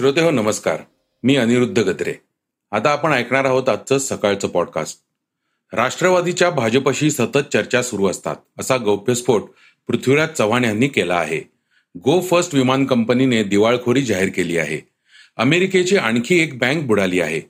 श्रोते 0.00 0.20
हो 0.20 0.30
नमस्कार. 0.30 0.76
मी 1.22 1.36
अनिरुद्ध 1.36 1.78
गत्रे 1.78 2.12
आता 2.70 2.90
आपण 2.90 3.12
ऐकणार 3.12 3.44
आहोत 3.44 3.68
आजचं 3.68 3.98
सकाळचं 3.98 4.48
पॉडकास्ट 4.48 4.98
राष्ट्रवादीच्या 5.72 6.50
भाजपशी 6.50 7.10
सतत 7.10 7.38
चर्चा 7.52 7.82
सुरू 7.82 8.06
असतात 8.06 8.36
असा 8.58 8.76
गौप्यस्फोट 8.76 9.42
पृथ्वीराज 9.88 10.28
चव्हाण 10.28 10.64
यांनी 10.64 10.88
केला 10.88 11.14
आहे. 11.14 11.50
गो 11.96 12.20
फर्स्ट 12.20 12.54
विमान 12.54 12.84
कंपनीने 12.84 13.42
दिवाळखोरी 13.42 14.02
जाहीर 14.02 14.28
केली 14.34 14.58
आहे. 14.58 14.88
अमेरिकेची 15.36 15.96
आणखी 15.96 16.38
एक 16.38 16.58
बँक 16.58 16.86
बुडाली 16.86 17.20
आहे. 17.20 17.40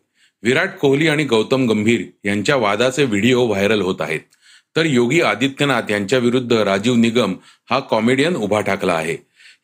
विराट 0.42 0.70
कोहली 0.70 1.08
आणि 1.08 1.24
गौतम 1.24 1.68
गंभीर 1.68 2.02
यांच्या 2.24 2.56
वादाचे 2.56 3.04
व्हिडिओ 3.04 3.46
व्हायरल 3.46 3.80
होत 3.80 4.00
आहेत. 4.00 4.20
तर 4.76 4.84
योगी 4.84 5.20
आदित्यनाथ 5.20 5.90
यांच्या 5.90 6.18
विरुद्ध 6.18 6.52
राजीव 6.52 6.94
निगम 6.94 7.34
हा 7.70 7.78
कॉमेडियन 7.78 8.36
उभा 8.36 8.60
ठाकला 8.60 8.94
आहे. 8.94 9.16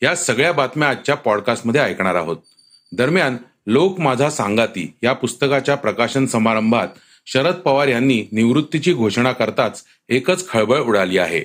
या 0.03 0.16
सगळ्या 0.16 0.53
बातम्या 0.53 0.88
आजच्या 0.88 1.15
पॉडकास्टमध्ये 1.15 1.80
ऐकणार 1.80 2.15
आहोत. 2.15 2.37
दरम्यान 2.92 3.37
लोक 3.66 4.01
माझा 4.01 4.30
सांगाती 4.30 4.95
या 5.02 5.12
पुस्तकाच्या 5.12 5.74
प्रकाशन 5.74 6.26
समारंभात 6.26 6.88
शरद 7.26 7.54
पवार 7.54 7.88
यांनी 7.88 8.24
निवृत्तीची 8.32 8.92
घोषणा 8.92 9.32
करताच 9.32 9.84
एकच 10.09 10.48
खळबळ 10.48 10.80
उडाली 10.80 11.18
आहे. 11.18 11.45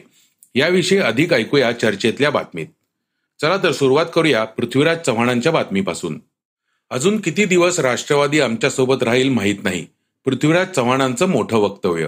याविषयी 0.56 0.98
अधिक 0.98 1.34
ऐकूया 1.34 1.72
चर्चेतल्या 1.72 2.30
बातमीत. 2.30 2.68
चला 3.42 3.58
तर 3.58 3.72
सुरुवात 3.72 4.06
करूया 4.16 4.44
पृथ्वीराज 4.44 4.98
चव्हाणांच्या 4.98 5.52
बातमीपासून. 5.52 6.20
अजून 6.90 7.22
किती 7.22 7.46
दिवस 7.46 7.80
राष्ट्रवादी 7.80 8.40
आमच्यासोबत 8.40 9.04
राहील 9.04 9.30
माहीत 9.30 9.56
नाही. 9.64 9.86
पृथ्वीराज 10.26 10.68
चव्हाणांचं 10.68 11.30
मोठं 11.30 11.58
वक्तव्य. 11.58 12.08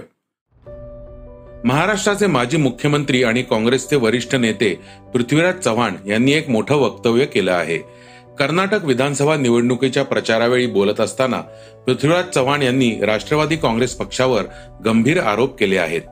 महाराष्ट्राचे 1.64 2.26
माजी 2.26 2.56
मुख्यमंत्री 2.56 3.22
आणि 3.22 3.42
काँग्रेसचे 3.42 3.96
वरिष्ठ 3.96 4.34
नेते 4.34 4.74
पृथ्वीराज 5.14 5.58
चव्हाण 5.58 5.94
यांनी 6.06 6.32
एक 6.32 6.48
मोठं 6.48 6.74
वक्तव्य 6.74 7.26
केलं 7.26 7.52
आहे. 7.52 8.04
कर्नाटक 8.38 8.84
विधानसभा 8.84 9.36
निवडणुकीच्या 9.36 10.02
प्रचारावेळी 10.04 10.66
बोलत 10.66 11.00
असताना 11.00 11.40
पृथ्वीराज 11.86 12.24
चव्हाण 12.24 12.62
यांनी 12.62 12.90
राष्ट्रवादी 13.02 13.56
काँग्रेस 13.56 13.94
पक्षावर 13.94 14.42
गंभीर 14.84 15.20
आरोप 15.20 15.58
केले 15.58 15.78
आहेत. 15.78 16.02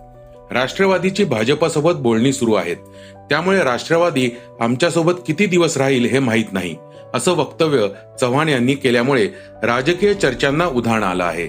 राष्ट्रवादीची 0.52 1.24
भाजपासोबत 1.24 1.92
बोलणी 1.92 2.32
सुरू 2.32 2.54
आहेत. 2.54 2.76
त्यामुळे 3.30 3.62
राष्ट्रवादी 3.64 4.28
आमच्यासोबत 4.60 5.12
किती 5.26 5.46
दिवस 5.46 5.76
राहील 5.76 6.04
हे 6.04 6.18
माहीत 6.18 6.52
नाही 6.52 6.76
असं 7.14 7.32
वक्तव्य 7.32 7.86
चव्हाण 8.20 8.48
यांनी 8.48 8.74
केल्यामुळे 8.74 9.28
राजकीय 9.62 10.14
चर्चांना 10.14 10.66
उधाण 10.66 11.02
आलं 11.02 11.24
आहे. 11.24 11.48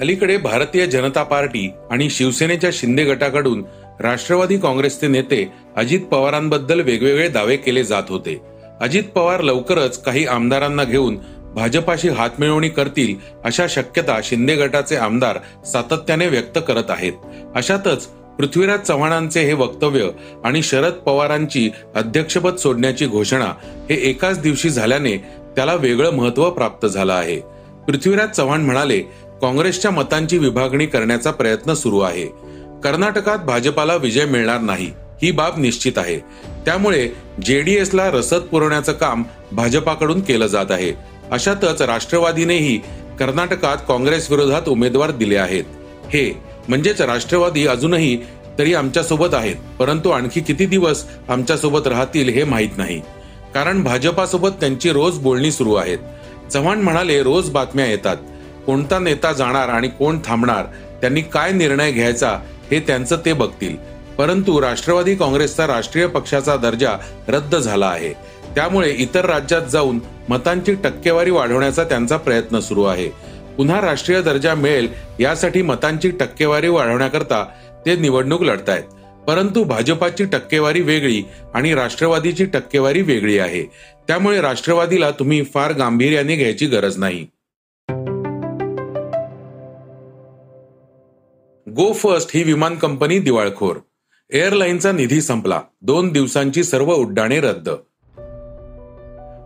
अलीकडे 0.00 0.36
भारतीय 0.36 0.86
जनता 0.86 1.22
पार्टी 1.22 1.70
आणि 1.90 2.10
शिवसेनेच्या 2.10 2.70
शिंदे 2.72 3.04
गटाकडून 3.04 3.64
राष्ट्रवादी 4.00 4.58
काँग्रेसचे 4.58 5.08
नेते 5.08 5.52
अजित 5.76 6.00
पवारांबद्दल 6.00 6.80
वेगवेगळे 6.80 7.28
दावे 7.28 7.56
केले 7.56 7.84
जात 7.84 8.02
होते. 8.08 8.40
अजित 8.80 9.02
पवार 9.14 9.40
लवकरच 9.40 10.02
काही 10.02 10.26
आमदारांना 10.26 10.84
घेऊन 10.84 11.18
भाजपाशी 11.54 12.08
हातमिळवणी 12.08 12.68
करतील 12.68 13.14
अशा 13.44 13.66
शक्यता 13.68 14.18
शिंदे 14.24 14.54
गटाचे 14.56 14.96
आमदार 14.96 15.38
सातत्याने 15.66 16.26
व्यक्त 16.26 16.58
करत 16.68 16.90
आहेत. 16.90 17.12
अशातच 17.54 18.06
पृथ्वीराज 18.38 18.80
चव्हाणांचे 18.80 19.40
हे 19.40 19.52
वक्तव्य 19.52 20.08
आणि 20.44 20.62
शरद 20.62 20.92
पवारांची 20.92 21.70
अध्यक्षपद 21.94 22.56
सोडण्याची 22.56 23.06
घोषणा 23.06 23.52
हे 23.90 23.94
एकाच 24.10 24.40
दिवशी 24.40 24.70
झाल्याने 24.70 25.16
त्याला 25.56 25.74
वेगळं 25.74 26.10
महत्त्व 26.10 26.50
प्राप्त 26.50 26.86
झालं 26.86 27.12
आहे. 27.12 27.36
पृथ्वीराज 27.86 28.28
चव्हाण 28.28 28.60
म्हणाले 28.60 28.98
काँग्रेसच्या 29.42 29.90
मतांची 29.90 30.38
विभागणी 30.38 30.86
करण्याचा 30.86 31.30
प्रयत्न 31.30 31.74
सुरू 31.74 32.00
आहे. 32.00 32.26
कर्नाटकात 32.84 33.38
भाजपाला 33.38 33.96
विजय 33.96 34.24
मिळणार 34.24 34.60
नाही. 34.60 34.90
ही 35.22 35.30
बाब 35.30 35.58
निश्चित 35.58 35.92
आहे. 35.96 36.18
त्यामुळे 36.64 37.08
जेडीएसला 37.44 38.10
रसद 38.10 38.40
पुरवण्याचं 38.40 38.92
काम 38.92 39.22
भाजपाकडून 39.52 40.20
केलं 40.20 40.46
जात 40.46 40.70
आहे. 40.70 40.92
अशातच 41.30 41.82
राष्ट्रवादीनेही 41.82 42.78
कर्नाटकात 43.18 43.76
काँग्रेस 43.88 44.30
विरोधात 44.30 44.68
उमेदवार 44.68 45.10
दिले 45.10 45.36
आहेत. 45.36 45.64
हे 46.06 46.42
म्हणजेच 46.68 47.00
राष्ट्रवादी 47.00 47.66
अजूनही 47.66 48.18
तरी 48.58 48.74
आमच्यासोबत 48.74 49.34
आहेत 49.34 49.56
परंतु 49.78 50.10
आणखी 50.10 50.40
किती 50.40 50.66
दिवस 50.66 51.04
आमच्यासोबत 51.28 51.86
राहतील 51.86 52.28
हे 52.28 52.44
माहीत 52.44 52.76
नाही. 52.76 53.00
कारण 53.54 53.82
भाजपासोबत 53.82 54.48
त्यांची 54.48 54.90
रोज 54.90 55.18
बोलणी 55.18 55.52
सुरू 55.52 55.74
आहेत. 55.74 55.98
चव्हाण 56.52 56.80
म्हणाले 56.80 57.22
रोज 57.22 57.50
बातम्या 57.50 57.86
येतात. 57.86 58.16
कोणता 58.66 58.98
नेता 58.98 59.32
जाणार 59.32 59.68
आणि 59.68 59.88
कोण 59.88 60.18
थांबणार? 60.24 60.64
त्यांनी 61.00 61.20
काय 61.20 61.52
निर्णय 61.52 61.92
घ्यायचा? 61.92 62.38
हे 62.70 62.80
त्यांचं 62.80 63.16
ते 63.24 63.32
बघतील. 63.32 63.76
परंतु 64.20 64.60
राष्ट्रवादी 64.60 65.14
काँग्रेसचा 65.14 65.66
राष्ट्रीय 65.66 66.06
पक्षाचा 66.06 66.56
दर्जा 66.56 66.92
रद्द 67.28 67.56
झाला 67.56 67.86
आहे. 67.86 68.12
त्यामुळे 68.54 68.90
इतर 68.90 69.24
राज्यात 69.24 69.62
जाऊन 69.62 69.98
मतांची 70.28 70.74
टक्केवारी 70.74 71.30
वाढवण्याचा 71.30 71.84
त्यांचा 71.84 72.16
प्रयत्न 72.16 72.60
सुरू 72.60 72.84
आहे. 72.84 73.08
पुन्हा 73.56 73.80
राष्ट्रीय 73.80 74.22
दर्जा 74.22 74.54
मिळेल 74.54 74.88
यासाठी 75.20 75.62
मतांची 75.62 76.10
टक्केवारी 76.10 76.68
वाढवण्याकरता 76.68 77.44
ते 77.86 77.96
निवडणूक 77.96 78.42
लढतायत. 78.42 78.82
परंतु 79.26 79.64
भाजपाची 79.64 80.24
टक्केवारी 80.24 80.80
वेगळी 80.80 81.22
आणि 81.54 81.74
राष्ट्रवादीची 81.74 82.44
टक्केवारी 82.44 83.02
वेगळी 83.02 83.38
आहे. 83.38 83.62
त्यामुळे 84.08 84.40
राष्ट्रवादीला 84.40 85.10
तुम्ही 85.10 85.42
फार 85.42 85.72
गांभीर्याने 85.72 86.36
घ्यायची 86.36 86.66
गरज 86.66 86.98
नाही. 86.98 87.26
गो 91.68 91.92
फर्स्ट 91.92 92.30
ही 92.34 92.42
विमान 92.42 92.74
कंपनी 92.76 93.18
दिवाळखोर. 93.18 93.76
एअरलाईनचा 94.32 94.92
निधी 94.92 95.20
संपला. 95.20 95.60
दोन 95.82 96.12
दिवसांची 96.12 96.64
सर्व 96.64 96.94
उड्डाणे 96.94 97.40
रद्द. 97.40 97.68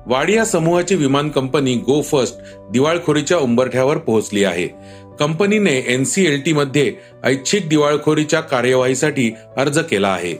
वाडिया 0.07 0.45
समूहाची 0.45 0.95
विमान 0.95 1.29
कंपनी 1.29 1.75
गो 1.75 2.03
फर्स्ट 2.03 2.37
दिवाळखोरीच्या 2.71 3.39
उंबरठ्यावर 3.39 3.99
पोहोचली 3.99 4.45
आहे. 4.45 4.69
कंपनीने 5.21 5.85
एनसीएलटी 5.87 6.53
मध्ये 6.53 6.95
ऐच्छिक 7.25 7.69
दिवाळखोरीच्या 7.69 8.41
कार्यवाहीसाठी 8.41 9.33
अर्ज 9.57 9.79
केला 9.79 10.09
आहे. 10.09 10.35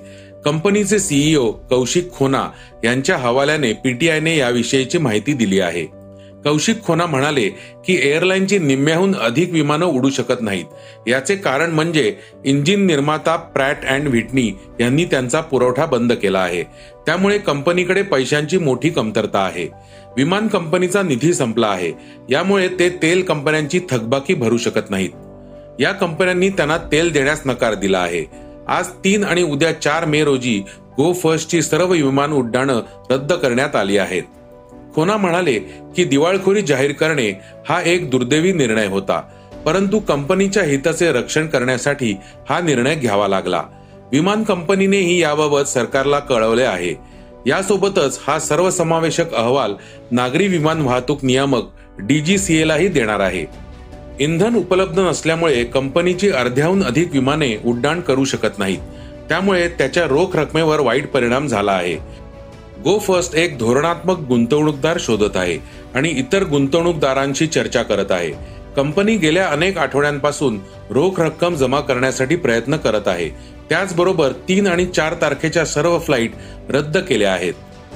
कंपनीचे 0.45 0.99
सीईओ 0.99 1.53
कौशिक 1.53 2.13
खोना 2.13 2.51
यांच्या 2.85 3.17
हवाल्याने 3.17 3.73
पीटीआयने 3.73 4.37
याविषयीची 4.37 4.99
माहिती 4.99 5.33
दिली 5.33 5.61
आहे. 5.61 6.04
कौशिक 6.45 6.83
खोना 6.83 7.07
म्हणाले 7.07 7.49
की 7.87 7.99
एअरलाईनची 8.03 8.59
निम्म्याहून 8.59 9.15
अधिक 9.15 9.53
विमानं 9.53 9.87
उडू 9.87 10.11
शकत 10.11 10.41
नाहीत. 10.41 10.65
याचे 11.07 11.37
कारण 11.37 11.71
म्हणजे 11.71 12.17
इंजिन 12.45 12.87
निर्माता 12.87 13.37
प्रॅट 13.37 13.85
अँड 13.89 14.09
व्हिटनी 14.09 14.53
यांनी 14.81 15.05
त्यांचा 15.05 15.41
पुरवठा 15.41 15.87
बंद 15.87 16.13
केला 16.13 16.41
आहे. 16.41 16.63
त्यामुळे 17.07 17.39
कंपनीकडे 17.39 18.03
पैशांची 18.03 18.59
मोठी 18.59 18.91
कमतरता 18.91 19.39
आहे. 19.39 19.69
विमान 20.17 20.49
कंपनीचा 20.49 21.03
निधी 21.03 21.35
संपला 21.35 21.67
आहे. 21.67 21.93
यामुळे 22.31 22.69
ते 22.69 22.89
तेल 22.89 23.23
कंपन्यांची 23.23 23.81
थकबाकी 23.91 24.35
भरू 24.35 24.57
शकत 24.57 24.91
नाहीत. 24.91 25.11
या 25.81 25.93
कंपन्यांनी 25.93 26.49
त्यांना 26.49 26.79
तेल 26.79 27.13
देण्यास 27.13 27.43
नकार 27.47 27.75
दिला 27.75 27.99
आहे. 27.99 28.25
आज 28.69 28.89
तीन 28.89 29.25
आणि 29.25 29.43
उद्या 29.43 29.81
चार 29.81 30.05
मे 30.05 30.25
रोजी 30.25 30.63
गो 30.97 31.13
फर्स्टची 31.13 31.63
सर्व 31.63 31.87
विमान 31.87 32.33
उड्डाणं 32.33 32.83
रद्द 33.11 33.33
करण्यात 33.33 33.77
आली 33.77 33.99
आहेत. 33.99 34.23
खोना 34.95 35.17
म्हणाले 35.17 35.53
की 35.97 36.05
दिवाळखोरी 36.05 36.63
जाहीर 36.63 36.93
करणे 36.93 37.41
हा 37.69 37.81
एक 37.87 38.11
दुर्दैवी 38.11 38.53
निर्णय 38.53 38.87
होता 38.87 39.23
परंतु 39.67 39.99
कंपनीच्या 39.99 40.63
हिताचे 40.63 41.13
रक्षण 41.13 41.47
करण्यासाठी 41.47 42.17
हा 42.51 42.61
निर्णय 42.61 42.95
घ्यावा 42.95 43.29
लागला. 43.29 43.63
विमान 44.13 44.43
कंपनीनेही 44.43 45.23
याबाबत 45.23 45.63
सरकारला 45.63 46.19
कळवले 46.19 46.63
आहे. 46.63 46.95
यासोबतच 47.47 48.21
हा 48.27 48.39
सर्वसमावेशक 48.39 49.35
अहवाल 49.35 49.75
नागरी 50.11 50.47
विमान 50.47 50.81
वाहतूक 50.81 51.25
नियामक 51.25 51.71
डीजीसीएलाही 51.99 52.89
देणार 52.89 53.21
आहे. 53.21 53.47
इंधन 54.21 54.55
उपलब्ध 54.55 54.99
नसल्यामुळे 54.99 55.65
कंपनीची 55.65 56.31
अर्ध्याहून 56.31 56.85
अधिक 56.85 57.13
विमाने 57.13 57.57
उड्डाण 57.65 58.01
करू 58.01 58.25
शकत 58.25 58.59
नाहीत. 58.59 58.79
त्यामुळे 59.29 59.69
त्याच्या 59.69 60.05
रोख 60.05 60.37
रकमेवर 60.37 60.81
वाईट 60.81 61.07
परिणाम 61.09 61.47
झाला 61.47 61.73
आहे. 61.73 62.24
गो 62.85 62.99
फर्स्ट 62.99 63.35
एक 63.35 63.59
धोरणात्मक 63.59 64.19
गुंतवणूकदार 64.19 64.97
शोधत 65.01 65.37
आहे 65.37 65.59
आणि 65.95 66.09
इतर 66.09 66.45
गुंतवणूकदारांशी 66.45 67.47
चर्चा 67.47 67.83
करत 67.83 68.11
आहे. 68.11 68.31
कंपनी 68.77 69.17
गेल्या 69.17 69.47
अनेक 69.49 69.79
आठवड्यांपासून 69.79 70.59
रोख 70.91 71.21
रक्कम 71.21 71.55
जमा 71.55 71.81
करण्यासाठी 71.81 72.37
प्रयत्न 72.37 72.77
करत 72.77 73.09
आहे. 73.09 73.29
त्याचबरोबर 73.69 74.33
तीन 74.49 74.67
आणि 74.67 74.87
चार 74.87 75.15
तारखेच्या 75.23 75.65
सर्व 75.65 75.99
फ्लाईट 75.99 76.33
रद्द 76.69 76.99
केल्या 76.99 77.33
आहेत. 77.33 77.55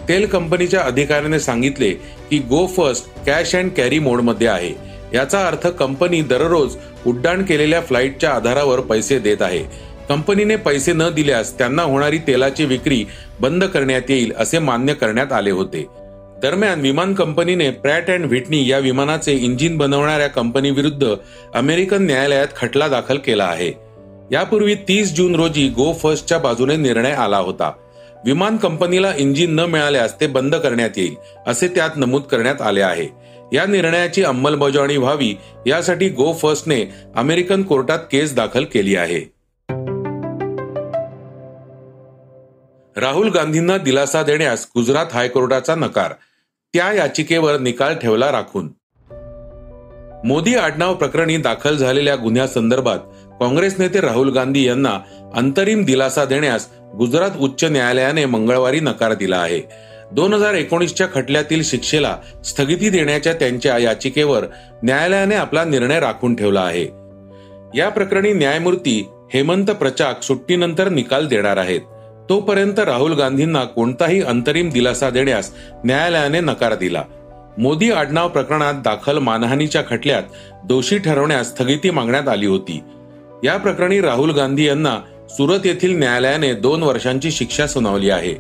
तेल 0.08 0.26
कंपनीच्या 0.26 0.81
अधिकाऱ्याने 0.81 1.41
सांगितले 1.41 1.91
की 2.31 2.38
Go 2.38 2.67
First 2.67 3.08
cash 3.26 3.55
and 3.56 3.70
carry 3.70 3.99
मोडमध्ये 3.99 4.46
आहे. 4.46 4.73
याचा 5.14 5.46
अर्थ 5.46 5.67
कंपनी 5.67 6.20
दररोज 6.23 6.76
उड्डाण 7.06 7.43
केलेल्या 7.43 7.81
फ्लाईटच्या 7.81 8.31
आधारावर 8.31 8.81
पैसे 8.81 9.19
देत 9.19 9.43
आहे. 9.43 9.64
कंपनीने 10.08 10.56
पैसे 10.56 10.93
न 10.93 11.02
दिल्यास 11.14 11.58
त्यांना 11.58 11.82
होणारी 11.82 12.19
तेलाची 12.19 12.64
विक्री 12.64 13.05
बंद 13.40 13.64
करण्यात 13.64 14.02
येईल 14.08 14.32
असे 14.38 14.58
मान्य 14.58 14.94
करण्यात 14.94 15.32
आले 15.32 15.50
होते. 15.50 15.87
दरम्यान 16.43 16.81
विमान 16.81 17.14
कंपनीने 17.14 17.70
प्रॅट 17.70 18.10
अँड 18.10 18.26
व्हिटनी 18.26 18.70
या 18.70 18.78
विमानाचे 18.78 19.32
इंजिन 19.32 19.76
बनवणाऱ्या 19.76 20.28
कंपनी 20.28 20.70
विरुद्ध 20.70 21.14
अमेरिकन 21.55 22.02
न्यायालयात 22.02 22.46
खटला 22.56 22.88
दाखल 22.88 23.16
केला 23.16 23.44
आहे. 23.44 23.72
यापूर्वी 24.32 24.75
तीस 24.75 25.14
जून 25.14 25.34
रोजी 25.34 25.69
गो 25.69 25.93
फर्स्टच्या 25.93 26.38
बाजूने 26.38 26.76
निर्णय 26.76 27.12
आला 27.12 27.38
होता. 27.38 27.72
विमान 28.25 28.56
कंपनीला 28.56 29.12
इंजिन 29.19 29.55
न 29.55 29.60
मिळाल्यास 29.60 30.20
ते 30.20 30.26
बंद 30.26 30.55
करण्यात 30.55 30.90
येईल 30.96 31.14
असे 31.46 31.69
त्यात 31.69 31.90
नमूद 31.96 32.22
करण्यात 32.22 32.62
आले 32.62 32.81
आहे. 32.81 33.08
या 33.52 33.66
निर्णयाची 33.66 34.22
अंमलबजावणी 34.22 34.96
व्हावी 34.96 35.34
यासाठी 35.66 36.08
गो 36.08 36.32
फर्स्टने 36.32 36.84
अमेरिकन 37.16 37.62
कोर्टात 37.62 37.99
केस 38.12 38.34
दाखल 38.34 38.64
केली 38.64 38.96
आहे. 38.96 39.38
राहुल 43.00 43.31
गांधींना 43.31 43.79
दिलासा 43.79 44.23
देण्यास 44.23 44.67
गुजरात 44.77 45.06
हायकोर्टाचा 45.12 45.75
नकार. 45.75 46.12
त्या 46.75 46.93
याचिकेवर 46.93 47.59
निकाल 47.59 47.95
ठेवला 47.95 48.33
राखून. 48.33 48.69
मोदी 50.25 50.55
आडनाव 50.55 50.95
प्रकरणी 50.95 51.37
दाखल 51.37 51.77
झालेल्या 51.77 52.17
गुन्ह्यासंदर्भात 52.17 52.99
काँग्रेस 53.41 53.75
नेते 53.79 54.00
राहुल 54.00 54.31
गांधी 54.31 54.67
यांना 54.67 54.99
अंतरिम 55.35 55.85
दिलासा 55.85 56.25
देण्यास 56.25 56.69
गुजरात 56.99 57.31
उच्च 57.41 57.65
न्यायालयाने 57.65 58.25
मंगळवारी 58.25 58.81
नकार 58.81 59.15
दिला 59.15 59.37
आहे. 59.37 59.61
दोन 60.12 60.35
हजार 60.35 60.55
एकोणीसच्या 60.55 61.06
खटल्यातील 61.15 61.62
शिक्षेला 61.62 62.17
स्थगिती 62.44 62.89
देण्याच्या 62.89 63.33
त्यांच्या 63.33 63.79
याचिकेवर 63.79 64.44
न्यायालयाने 64.83 65.35
आपला 65.35 65.65
निर्णय 65.65 66.01
राखून 66.01 66.35
ठेवला 66.35 66.61
आहे. 66.61 66.85
या 67.79 67.89
प्रकरणी 67.89 68.33
न्यायमूर्ती 68.33 69.09
हेमंत 69.35 69.67
प्रचाक 69.67 70.23
सुट्टीनंतर 70.23 70.89
निकाल 70.89 71.27
देणार 71.27 71.56
आहेत. 71.56 71.81
तोपर्यंत 72.29 72.79
राहुल 72.79 73.13
गांधींना 73.13 73.65
कोणताही 73.65 74.23
अंतरिम 74.23 74.71
दिलासा 74.71 75.11
देण्यास 75.11 75.51
न्यायालयाने 75.85 76.41
नकार 76.41 76.75
दिला. 76.75 77.03
मोदी 77.59 77.91
आडनाव 77.91 78.29
प्रकरणात 78.29 78.75
दाखल 78.75 79.19
मानहानीच्या 79.19 79.83
खटल्यात 79.91 80.23
दोषी 80.65 80.99
ठरवण्यास 80.99 81.49
स्थगिती 81.49 81.91
मागण्यात 81.91 82.29
आली 82.29 82.47
होती. 82.47 82.81
या 83.45 83.57
प्रकरणी 83.57 84.01
राहुल 84.01 84.31
गांधी 84.31 84.67
यांना 84.67 84.99
सुरत 85.31 85.59
येथील 85.65 85.99
न्यायालयाने 85.99 86.55
दोन 86.55 86.83
वर्षांची 86.83 87.31
शिक्षा 87.31 87.67
सुनावली 87.67 88.11
आहे. 88.11 88.35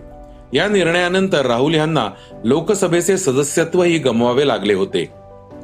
या 0.52 0.68
निर्णयानंतर 0.68 1.46
राहुल 1.46 1.74
यांना 1.74 2.08
लोकसभेचे 2.44 3.18
सदस्यत्वही 3.18 3.98
गमवावे 3.98 4.48
लागले 4.48 4.74
होते. 4.74 5.04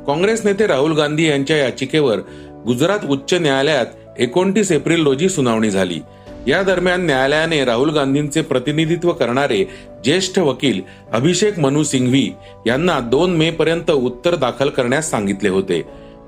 काँग्रेस 0.06 0.47
नेते 0.47 0.67
राहुल 0.67 0.93
गांधी 0.93 1.29
यांच्या 1.29 1.56
याचिकेवर 1.56 2.19
गुजरात 2.67 2.99
उच्च 3.09 3.35
न्यायालयात 3.35 3.87
एकोणतीस 4.19 4.73
एप्रिल 4.73 5.06
रोजी 5.06 5.29
सुनावणी 5.29 5.71
झाली. 5.71 5.99
या 6.46 6.62
दरम्यान 6.62 7.05
न्यायालयाने 7.06 7.64
राहुल 7.64 7.91
गांधींचे 7.91 8.41
प्रतिनिधित्व 8.43 9.12
करणारे 9.12 9.64
ज्येष्ठ 10.05 10.38
वकील 10.38 10.81
अभिषेक 11.12 11.58
मनु 11.58 11.82
सिंघवी 11.82 12.29
यांना 12.67 12.99
दोन 13.00 13.37
मे 13.37 13.50
पर्यंत 13.50 13.91
उत्तर 13.91 14.35
दाखल 14.35 14.69
करण्यास 14.69 15.11
सांगितले 15.11 15.49
होते. 15.49 15.81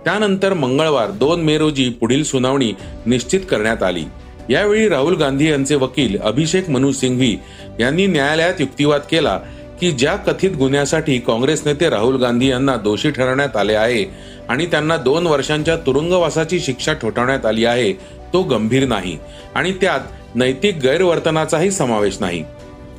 त्यानंतर 0.04 0.54
मंगळवार 0.54 1.10
दोन 1.10 1.40
मे 1.40 1.56
रोजी 1.58 1.88
पुढील 1.90 2.22
सुनावणी 2.24 2.72
निश्चित 3.06 3.40
करण्यात 3.50 3.82
आली. 3.82 4.04
यावेळी 4.50 4.88
राहुल 4.88 5.14
गांधी 5.16 5.50
यांचे 5.50 5.74
वकील 5.74 6.16
अभिषेक 6.20 6.70
मनु 6.70 6.92
सिंघवी 6.92 7.36
यांनी 7.80 8.06
न्यायालयात 8.06 8.60
युक्तिवाद 8.60 9.00
केला 9.10 9.38
की 9.80 9.90
ज्या 9.92 10.14
कथित 10.16 10.50
गुन्ह्यासाठी 10.50 11.18
काँग्रेस 11.18 11.62
नेते 11.66 11.88
राहुल 11.90 12.16
गांधी 12.16 12.48
यांना 12.48 12.76
दोषी 12.76 13.10
ठरवण्यात 13.10 13.56
आले 13.56 13.74
आहे 13.74 14.04
आणि 14.48 14.66
त्यांना 14.66 14.96
दोन 14.96 15.26
वर्षांच्या 15.26 15.76
तुरुंगवासाची 15.76 16.60
शिक्षा 16.60 16.92
ठोठावण्यात 16.92 17.46
आली 17.46 17.64
आहे 17.64 17.92
तो 18.32 18.42
गंभीर 18.42 18.86
नाही 18.86 19.18
आणि 19.54 19.72
त्यात 19.72 20.00
नैतिक 20.34 20.76
गैरवर्तनाचाही 20.76 21.70
समावेश 21.70 22.16
नाही. 22.20 22.44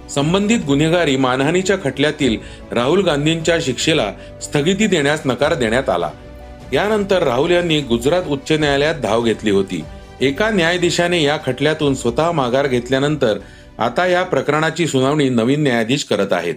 संबंधित 0.10 0.60
गुन्हेगारी 0.68 1.16
मानहानीच्या 1.16 1.78
खटल्यातील 1.84 2.38
राहुल 2.72 3.04
गांधींच्या 3.04 3.58
शिक्षेला 3.62 4.12
स्थगिती 4.44 4.88
देण्यास 4.88 5.22
नकार 5.26 5.54
देण्यात 5.54 5.90
आला. 5.90 6.10
यानंतर 6.74 7.24
राहुल 7.24 7.52
यांनी 7.52 7.82
गुजरात 7.82 8.24
उच्च 8.28 8.52
न्यायालयात 8.52 8.96
धाव 8.96 9.22
घेतली 9.22 9.52
होती. 9.52 9.84
एका 10.22 10.50
न्यायाधीशाने 10.50 11.24
या 11.24 11.38
खटल्यातून 11.46 11.96
स्वतः 11.96 12.32
माघार 12.32 12.68
घेतल्यानंतर 12.68 13.38
आता 13.80 14.08
या 14.08 14.24
प्रकरणाची 14.24 14.88
सुनावणी 14.88 15.30
नवीन 15.30 15.64
न्यायाधीश 15.64 16.04
करत 16.04 16.34
आहेत. 16.34 16.56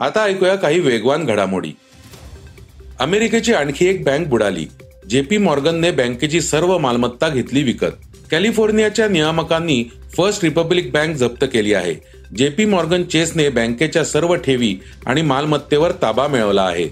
आता 0.00 0.24
ऐकूया 0.24 0.54
काही 0.54 0.80
वेगवान 0.80 1.24
घडामोडी. 1.24 1.72
अमेरिकेची 3.02 3.52
आणखी 3.52 3.86
एक 3.86 4.04
बँक 4.04 4.26
बुडाली. 4.28 4.66
जेपी 5.10 5.38
मॉर्गनने 5.38 5.90
बँकेची 5.90 6.40
सर्व 6.40 6.78
मालमत्ता 6.78 7.28
घेतली 7.28 7.62
विकत. 7.62 7.94
कॅलिफोर्नियाच्या 8.30 9.08
नियामकांनी 9.08 9.84
फर्स्ट 10.16 10.44
रिपब्लिक 10.44 10.92
बँक 10.92 11.16
जप्त 11.16 11.44
केली 11.52 11.72
आहे. 11.74 11.94
जेपी 12.36 12.64
मॉर्गन 12.64 13.02
चेसने 13.02 13.48
बँकेच्या 13.48 14.04
सर्व 14.04 14.34
ठेवी 14.34 14.76
आणि 15.06 15.22
मालमत्तेवर 15.22 15.92
ताबा 16.02 16.28
मिळवला 16.28 16.62
आहे. 16.62 16.88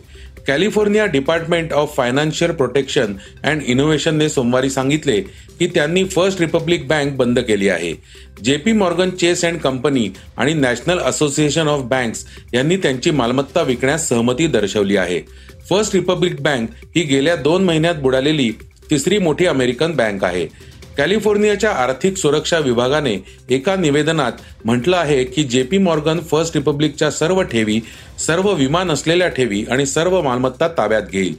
California 0.51 1.05
Department 1.07 1.73
of 1.73 1.95
Financial 1.97 2.53
Protection 2.53 3.13
and 3.45 3.63
इनोव्हेशनने 3.63 4.29
सोमवारी 4.29 4.71
सांगितले 4.71 5.21
की 5.59 5.67
त्यांनी 5.67 6.03
फर्स्ट 6.05 6.41
रिपब्लिक 6.41 6.87
बँक 6.89 7.13
बंद 7.17 7.39
केली 7.39 7.69
आहे. 7.69 7.93
J 8.45 8.57
P 8.57 8.73
Morgan 8.73 9.11
Chase 9.11 9.45
and 9.45 9.59
company 9.59 10.07
आणि 10.37 10.55
नॅशनल 10.55 10.99
असोसिएशन 10.99 11.69
ऑफ 11.69 11.85
बँक्स 11.91 12.25
यांनी 12.55 12.77
त्यांची 12.77 13.11
मालमत्ता 13.11 13.63
विकण्यास 13.63 14.09
सहमती 14.09 14.47
दर्शवली 14.47 14.97
आहे. 14.97 15.21
फर्स्ट 15.69 15.95
रिपब्लिक 15.95 16.41
बँक 16.43 16.71
ही 16.97 17.03
गेल्या 17.05 17.37
दोन 17.37 17.65
महिन्यात 17.65 18.01
बुडालेली 18.03 18.51
तिसरी 18.91 19.19
मोठी 19.19 19.47
अमेरिकन 19.47 19.93
बँक 19.93 20.25
आहे. 20.25 20.47
कॅलिफोर्नियाच्या 21.01 21.71
आर्थिक 21.73 22.17
सुरक्षा 22.17 22.59
विभागाने 22.59 23.15
एका 23.51 23.75
निवेदनात 23.77 24.41
म्हटलं 24.65 24.97
आहे 24.97 25.23
की 25.25 25.45
जे 25.45 25.63
पी 25.63 25.79
मॉर्गन 25.79 26.19
फर्स्ट 26.31 26.57
रिपब्लिकच्या 26.57 27.11
सर्व 27.11 27.41
ठेवी 27.43 27.79
सर्व 28.27 28.51
विमा 28.55 28.83
नसलेल्या 28.85 29.29
ठेवी 29.29 29.65
आणि 29.71 29.87
सर्व 29.87 30.21
मालमत्ता 30.23 30.69
ताब्यात 30.69 31.03
घेईल. 31.13 31.35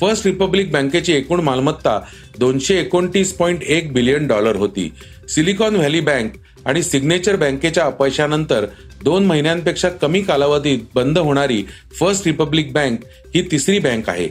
फर्स्ट 0.00 0.26
रिपब्लिक 0.26 0.72
बँकेची 0.72 1.12
एकूण 1.12 1.40
मालमत्ता 1.40 1.98
दोनशे 2.38 2.78
एकोणतीस 2.80 3.32
पॉईंट 3.34 3.62
एक 3.62 3.92
बिलियन 3.92 4.26
डॉलर 4.26 4.56
होती. 4.56 4.90
सिलिकॉन 5.28 5.76
व्हॅली 5.76 6.00
बँक 6.00 6.36
आणि 6.66 6.82
सिग्नेचर 6.82 7.36
बँकेच्या 7.36 7.84
अपयशानंतर 7.84 8.66
दोन 9.04 9.26
महिन्यांपेक्षा 9.26 9.88
कमी 10.02 10.22
कालावधीत 10.22 10.78
बंद 10.94 11.18
होणारी 11.18 11.64
फर्स्ट 12.00 12.26
रिपब्लिक 12.26 12.72
बँक 12.72 13.04
ही 13.34 13.48
तिसरी 13.50 13.78
बँक 13.78 14.08
आहे. 14.10 14.28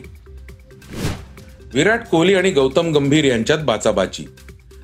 विराट 1.73 2.07
कोहली 2.07 2.33
आणि 2.35 2.51
गौतम 2.51 2.93
गंभीर 2.93 3.25
यांच्यात 3.25 3.59
बाचाबाची 3.65 4.25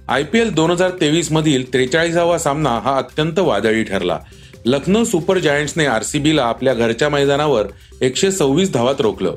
आय 0.10 0.24
पी 0.24 0.40
एल 0.40 0.50
दोन 0.50 0.72
हजार 0.72 0.90
तेवीस 1.02 1.32
मधील 1.32 1.64
त्रेचाळीसावा 1.74 2.38
सामना 2.38 2.70
हा 2.84 2.96
अत्यंत 2.98 3.40
वादळी 3.40 3.84
ठरला. 3.84 4.18
लखनौ 4.66 5.04
सुपर 5.04 5.38
जायंट्सने 5.38 5.86
आरसीबीला 5.86 6.44
आपल्या 6.44 6.74
घरच्या 6.74 7.10
मैदानावर 7.10 7.68
एकशे 8.02 8.32
सव्वीस 8.32 8.72
धावात 8.74 9.02
रोखलं. 9.02 9.34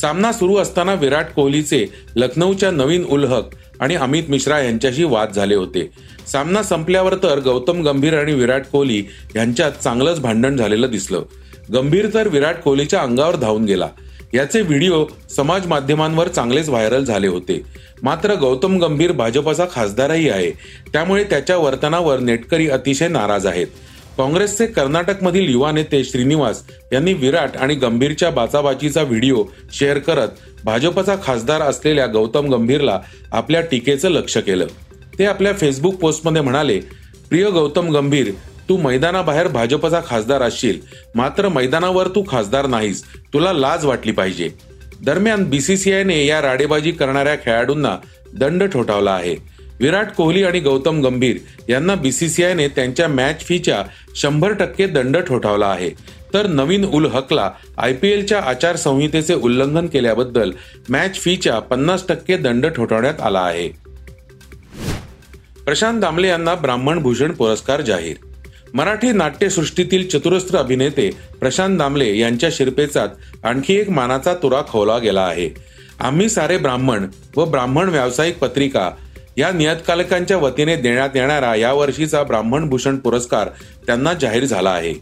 सामना 0.00 0.32
सुरू 0.32 0.56
असताना 0.56 0.94
विराट 0.94 1.32
कोहलीचे 1.36 1.84
लखनौच्या 2.16 2.70
नवीन 2.70 3.04
उलहक 3.04 3.54
आणि 3.80 3.96
अमित 3.96 4.30
मिश्रा 4.30 4.60
यांच्याशी 4.60 5.04
वाद 5.04 5.32
झाले 5.32 5.54
होते. 5.54 5.90
सामना 6.32 6.62
संपल्यावर 6.62 7.14
तर 7.14 7.40
गौतम 7.40 7.82
गंभीर 7.82 8.18
आणि 8.18 8.34
विराट 8.34 8.66
कोहली 8.72 9.02
यांच्यात 9.36 9.72
चांगलंच 9.72 10.20
भांडण 10.20 10.56
झालेलं 10.56 10.90
दिसलं. 10.90 11.22
गंभीर 11.72 12.08
तर 12.14 12.28
विराट 12.28 12.56
कोहलीच्या 12.56 13.00
अंगावर 13.00 13.36
धावून 13.36 13.64
गेला. 13.64 13.88
याचे 14.34 14.60
व्हिडिओ 14.60 15.04
समाज 15.36 15.66
माध्यमांवर 15.66 16.28
चांगलेच 16.28 16.68
व्हायरल 16.68 17.04
झाले 17.04 17.26
होते. 17.26 17.60
मात्र 18.02 18.34
गौतम 18.34 18.78
गंभीर 18.78 19.12
भाजपचा 19.12 19.64
खासदारही 19.72 20.28
आहे. 20.28 20.50
त्यामुळे 20.92 21.24
त्याच्या 21.24 21.56
वर्तनावर 21.56 22.18
नेटकरी 22.18 22.68
अतिशय 22.68 23.08
नाराज 23.08 23.46
आहेत. 23.46 23.66
काँग्रेसचे 24.16 24.66
कर्नाटकमधील 24.66 25.50
युवा 25.50 25.70
नेते 25.72 26.02
श्रीनिवास 26.04 26.62
यांनी 26.92 27.12
विराट 27.12 27.56
आणि 27.56 27.74
गंभीरच्या 27.74 28.30
बाचाबाचीचा 28.30 29.02
व्हिडिओ 29.02 29.44
शेअर 29.72 29.98
करत 29.98 30.28
भाजपचा 30.64 31.14
खासदार 31.22 31.60
असलेल्या 31.60 32.06
गौतम 32.06 32.50
गंभीरला 32.50 33.00
आपल्या 33.32 33.60
टीकेचं 33.60 34.10
लक्ष 34.10 34.36
केलं. 34.38 34.66
ते 35.18 35.24
आपल्या 35.24 35.52
फेसबुक 35.52 35.94
पोस्टमध्ये 35.94 36.42
म्हणाले 36.42 36.78
प्रिय 37.28 37.50
गौतम 37.50 37.90
गंभीर 37.90 38.30
तू 38.68 38.76
मैदानाबाहेर 38.76 39.48
भाजपचा 39.48 40.00
खासदार 40.06 40.42
असशील 40.42 40.78
मात्र 41.14 41.48
मैदानावर 41.48 42.08
तू 42.08 42.22
खासदार 42.28 42.66
नाहीस 42.66 43.02
तुला 43.32 43.52
लाज 43.52 43.84
वाटली 43.84 44.12
पाहिजे. 44.12 44.48
दरम्यान 45.04 45.44
बीसीसीआयने 45.44 46.24
या 46.26 46.40
राडेबाजी 46.42 46.90
करणाऱ्या 46.90 47.34
खेळाडूंना 47.36 47.96
दंड 48.34 48.64
ठोठावला 48.64 49.10
आहे. 49.10 49.34
विराट 49.80 50.10
कोहली 50.12 50.42
आणि 50.44 50.60
गौतम 50.60 51.00
गंभीर 51.02 51.36
यांना 51.68 51.94
बीसीसीआयने 51.94 52.68
त्यांच्या 52.68 53.08
मॅच 53.08 53.44
फीच्या 53.44 53.82
शंभर 54.16 54.52
टक्के 54.52 54.86
दंड 54.86 55.16
ठोठावला 55.18 55.66
आहे. 55.66 55.90
तर 56.34 56.46
नवीन 56.46 56.84
उल 56.84 57.06
हकला 57.06 57.50
आय 57.78 57.92
पी 57.92 58.08
एलच्या 58.08 58.40
आचारसंहितेचे 58.40 59.34
उल्लंघन 59.34 59.86
केल्याबद्दल 59.86 60.52
मॅच 60.88 61.20
फीच्या 61.20 61.58
पन्नास 61.60 62.06
टक्के 62.08 62.36
दंड 62.36 62.66
ठोठावण्यात 62.66 63.20
आला 63.20 63.40
आहे. 63.40 63.68
प्रशांत 65.64 66.00
दामले 66.00 66.28
यांना 66.28 66.54
ब्राह्मण 66.54 66.98
भूषण 66.98 67.32
पुरस्कार 67.32 67.80
जाहीर 67.80 68.16
मराठी 68.74 69.12
नाट्यसृष्टीतील 69.12 70.06
चतुरस्त्र 70.08 70.58
अभिनेते 70.58 71.10
प्रशांत 71.40 71.78
दामले 71.78 72.16
यांच्या 72.18 72.48
शिरपेचात 72.52 73.08
आणखी 73.44 73.74
एक 73.74 73.90
मानाचा 73.90 74.34
तुरा 74.34 74.62
खोवला 74.68 74.98
गेला 74.98 75.22
आहे. 75.22 75.48
आम्ही 76.00 76.28
सारे 76.28 76.56
ब्राह्मण 76.56 77.06
व 77.36 77.44
ब्राह्मण 77.44 77.88
व्यावसायिक 77.88 78.38
पत्रिका 78.38 78.90
या 79.36 79.50
नियतकालिकांच्या 79.50 80.36
वतीने 80.36 80.76
देण्यात 80.76 81.10
येणारा 81.14 81.54
या 81.54 81.72
वर्षीचा 81.72 82.22
ब्राह्मण 82.22 82.68
भूषण 82.68 82.96
पुरस्कार 82.96 83.48
त्यांना 83.86 84.12
जाहीर 84.12 84.44
झाला 84.44 84.70
आहे. 84.70 84.92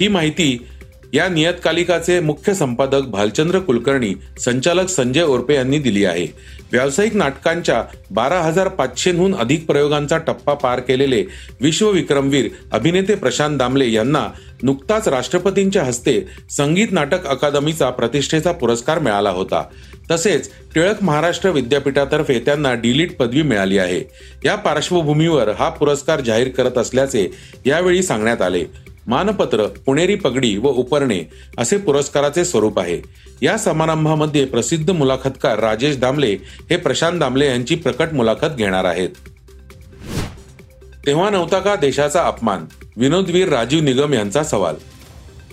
ही 0.00 0.08
माहिती 0.08 0.66
या 1.14 1.28
नियतकालिकाचे 1.28 2.20
मुख्य 2.20 2.54
संपादक 2.54 3.02
भालचंद्र 3.02 3.58
कुलकर्णी 3.58 4.14
संचालक 4.40 4.88
संजय 4.88 5.22
ओरपे 5.22 5.54
यांनी 5.54 5.78
दिली 5.78 6.04
आहे. 6.04 6.26
व्यावसायिक 6.72 7.16
नाटकांच्या 7.16 7.82
बारा 8.10 8.40
हजार 8.40 8.68
पाचशेहून 8.68 9.34
अधिक 9.34 9.66
प्रयोगांचा 9.66 10.18
टप्पा 10.18 10.54
पार 10.54 10.80
केलेले 10.80 11.24
विश्वविक्रमवीर 11.60 12.48
अभिनेते 12.72 13.14
प्रशांत 13.14 13.58
दामले 13.58 13.90
यांना 13.90 14.26
नुकताच 14.62 15.08
राष्ट्रपतींच्या 15.08 15.84
हस्ते 15.84 16.20
संगीत 16.50 16.88
नाटक 16.90 17.26
अकादमीचा 17.26 17.90
प्रतिष्ठेचा 17.90 18.52
पुरस्कार 18.52 18.98
मिळाला 18.98 19.30
होता. 19.30 19.62
तसेच 20.10 20.50
टिळक 20.74 21.02
महाराष्ट्र 21.02 21.50
विद्यापीठातर्फे 21.50 22.38
त्यांना 22.38 22.74
डिलीट 22.74 23.16
पदवी 23.16 23.42
मिळाली 23.42 23.78
आहे. 23.78 24.00
या 24.44 24.54
पार्श्वभूमीवर 24.54 25.48
हा 25.48 25.68
पुरस्कार 25.68 26.20
जाहीर 26.20 26.48
करत 26.48 26.78
असल्याचे 26.78 27.30
यावेळी 27.66 28.02
सांगण्यात 28.02 28.42
आले. 28.42 28.64
मानपत्र 29.08 29.66
पुणेरी 29.66 30.14
पगडी 30.14 30.56
व 30.56 30.68
उपरणे 30.68 31.30
असे 31.58 31.76
पुरस्काराचे 31.76 32.44
स्वरूप 32.44 32.78
आहे. 32.78 33.00
या 33.42 33.58
समारंभामध्ये 33.58 34.44
प्रसिद्ध 34.44 34.90
मुलाखतकार 34.90 35.58
राजेश 35.58 35.98
दामले 35.98 36.32
हे 36.70 36.76
प्रशांत 36.76 37.20
दामले 37.20 37.46
यांची 37.46 37.74
प्रकट 37.74 38.12
मुलाखत 38.12 38.56
घेणार 38.56 38.84
आहेत. 38.84 39.08
तेव्हा 41.06 41.30
नव्हता 41.30 41.58
का 41.58 41.76
देशाचा 41.76 42.22
अपमान? 42.22 42.64
विनोदवीर 42.96 43.48
राजीव 43.48 43.82
निगम 43.82 44.12
यांचा 44.12 44.44
सवाल. 44.44 44.74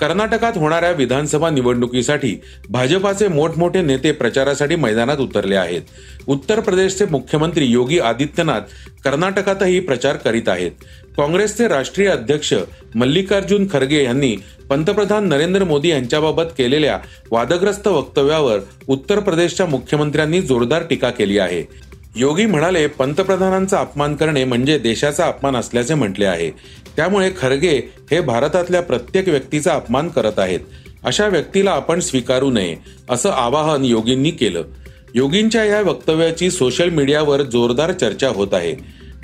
कर्नाटकात 0.02 0.58
होणाऱ्या 0.58 0.92
विधानसभा 0.92 1.50
निवडणुकीसाठी 1.50 2.36
भाजपाचे 2.70 3.28
मोठमोठे 3.28 3.82
नेते 3.82 4.12
प्रचारासाठी 4.12 4.76
मैदानात 4.76 5.18
उतरले 5.18 5.56
आहेत. 5.56 5.82
उत्तर 6.28 6.60
प्रदेशचे 6.60 7.06
मुख्यमंत्री 7.12 7.66
योगी 7.66 8.00
आदित्यनाथ 8.00 8.62
कर्नाटकातही 9.04 9.80
प्रचार 9.80 10.16
करीत 10.16 10.50
आहेत. 10.50 10.72
काँग्रेसचे 11.18 11.68
राष्ट्रीय 11.68 12.08
अध्यक्ष 12.08 12.54
मल्लिकार्जुन 12.96 13.68
खरगे 13.72 14.04
यांनी 14.04 14.36
पंतप्रधान 14.70 15.28
नरेंद्र 15.28 15.64
मोदी 15.64 15.90
यांच्याबाबत 15.90 16.52
केलेल्या 16.58 16.98
वादग्रस्त 17.32 17.88
वक्तव्यावर 17.88 18.60
उत्तर 18.88 19.20
प्रदेशच्या 19.20 19.66
मुख्यमंत्र्यांनी 19.66 20.42
जोरदार 20.42 20.84
टीका 20.90 21.10
केली 21.10 21.38
आहे. 21.40 21.64
योगी 22.16 22.46
म्हणाले 22.46 22.88
पंतप्रधानांचा 22.88 23.80
अपमान 23.80 24.16
करणे 24.16 24.44
म्हणजे 24.44 24.78
देशाचा 24.78 25.26
अपमान 25.26 25.56
असल्याचे 25.56 25.94
म्हटले 25.94 26.26
आहे. 26.26 26.52
त्यामुळे 26.96 27.32
खरगे 27.40 27.92
हे 28.12 28.22
भारतातल्या 28.22 28.82
प्रत्येक 28.82 29.28
व्यक्तीचा 29.28 29.74
अपमान 29.74 30.10
करत 30.10 30.40
आहेत. 30.40 30.60
अशा 31.04 31.28
व्यक्तीला 31.28 31.72
आपण 31.72 32.00
स्वीकारू 32.00 32.52
नये 32.52 32.76
असं 33.10 33.30
आवाहन 33.30 33.86
योगींनी 33.86 34.32
केलं. 34.32 34.64
योगींच्या 35.14 35.64
या 35.66 35.82
वक्तव्याची 35.82 36.52
सोशल 36.52 36.90
मीडियावर 36.90 37.42
जोरदार 37.42 37.92
चर्चा 37.92 38.30
होत 38.30 38.54
आहे. 38.54 38.76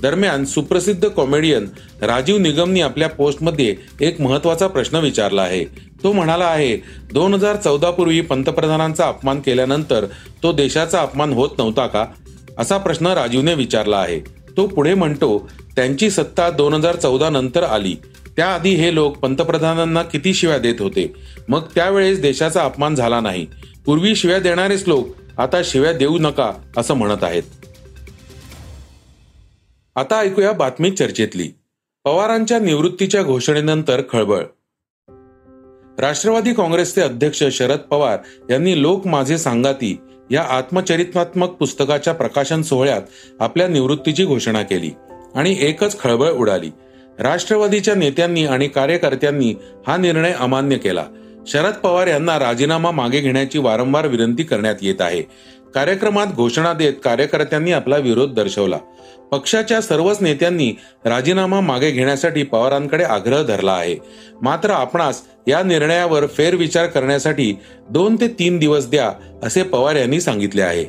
दरम्यान 0.01 0.45
सुप्रसिद्ध 0.45 1.07
कॉमेडियन 1.07 1.65
राजीव 2.01 2.37
निगमनी 2.37 2.81
आपल्या 2.81 3.09
पोस्टमध्ये 3.09 3.75
एक 4.01 4.21
महत्त्वाचा 4.21 4.67
प्रश्न 4.67 4.95
विचारला 4.95 5.41
आहे. 5.41 5.63
तो 6.03 6.11
म्हणाला 6.11 6.45
आहे 6.45 6.77
दोन 7.13 7.33
हजार 7.33 7.55
चौदा 7.55 7.91
पूर्वी 7.91 8.21
पंतप्रधानांचा 8.21 9.07
अपमान 9.07 9.39
केल्यानंतर 9.39 10.05
तो 10.43 10.53
देशाचा 10.53 11.01
अपमान 11.01 11.33
होत 11.33 11.49
नव्हता 11.57 11.87
का? 11.87 12.05
असा 12.57 12.77
प्रश्न 12.77 13.07
राजीवने 13.07 13.53
विचारला 13.53 13.97
आहे. 13.97 14.40
तो 14.57 14.67
पुढे 14.67 14.93
म्हणतो 14.93 15.49
त्यांची 15.75 16.09
सत्ता 16.09 16.49
दोन 16.49 16.73
हजार 16.73 16.95
चौदा 16.95 17.29
नंतर 17.29 17.63
आली. 17.63 17.95
त्याआधी 18.35 18.69
हे 18.69 18.95
लोक 18.95 19.17
पंतप्रधानांना 19.17 20.03
किती 20.03 20.33
शिव्या 20.33 20.57
देत 20.57 20.75
होते? 20.79 21.13
मग 21.47 21.61
त्यावेळेस 21.75 22.21
देशाचा 22.21 22.63
अपमान 22.63 22.95
झाला 22.95 23.19
नाही. 23.19 23.47
पूर्वी 23.85 24.15
शिव्या 24.15 24.39
देणारेच 24.39 24.87
लोक 24.87 25.07
आता 25.37 25.61
शिव्या 25.65 25.93
देऊ 25.93 26.17
नका 26.19 26.51
असं 26.77 26.93
म्हणत 26.93 27.23
आहेत. 27.23 27.43
आता 29.95 30.19
ऐकूया 30.19 30.51
बातमी 30.51 30.91
चर्चेतली. 30.91 31.49
पवारांच्या 32.03 32.59
निवृत्तीच्या 32.59 33.23
घोषणेनंतर 33.23 34.01
खळबळ. 34.11 34.43
राष्ट्रवादी 35.99 36.53
काँग्रेसचे 36.53 37.01
अध्यक्ष 37.01 37.43
शरद 37.51 37.77
पवार 37.77 38.17
यांनी 38.49 38.81
लोक 38.81 39.07
माझे 39.07 39.37
सांगाती 39.37 39.97
या 40.31 40.41
आत्मचरित्रात्मक 40.41 41.49
पुस्तकाच्या 41.49 42.13
प्रकाशन 42.13 42.61
सोहळ्यात 42.61 43.01
आपल्या 43.39 43.67
निवृत्तीची 43.67 44.25
घोषणा 44.25 44.63
केली 44.63 44.91
आणि 45.35 45.57
एकच 45.59 45.99
खळबळ 45.99 46.29
उडाली. 46.29 46.69
राष्ट्रवादीच्या 47.19 47.95
नेत्यांनी 47.95 48.45
आणि 48.45 48.67
कार्यकर्त्यांनी 48.67 49.53
हा 49.87 49.97
निर्णय 49.97 50.31
अमान्य 50.31 50.77
केला. 50.77 51.05
शरद 51.47 51.73
पवार 51.73 52.07
यांना 52.07 52.39
राजीनामा 52.39 52.91
मागे 52.91 53.19
घेण्याची 53.19 53.59
वारंवार 53.59 54.07
विनंती 54.07 54.43
करण्यात 54.43 54.75
येत 54.81 55.01
आहे. 55.01 55.23
कार्यक्रमात 55.75 56.27
घोषणा 56.27 56.73
देत 56.73 56.93
कार्यकर्त्यांनी 57.03 57.71
आपला 57.71 57.97
विरोध 57.97 58.33
दर्शवला. 58.33 58.77
पक्षाच्या 59.31 59.81
सर्वच 59.81 60.17
नेत्यांनी 60.21 60.73
राजीनामा 61.05 61.59
मागे 61.59 61.91
घेण्यासाठी 61.91 62.43
पवारांकडे 62.43 63.03
आग्रह 63.03 63.43
धरला 63.43 63.71
आहे. 63.71 63.95
मात्र 64.41 64.69
आपणास 64.69 65.21
या 65.47 65.63
निर्णयावर 65.63 66.25
फेरविचार 66.25 66.85
करण्यासाठी 66.85 67.57
दोन 67.89 68.15
ते 68.15 68.27
तीन 68.27 68.57
दिवस 68.57 68.89
द्या 68.89 69.11
असे 69.43 69.63
पवार 69.63 69.95
यांनी 69.95 70.21
सांगितले 70.21 70.61
आहे. 70.61 70.85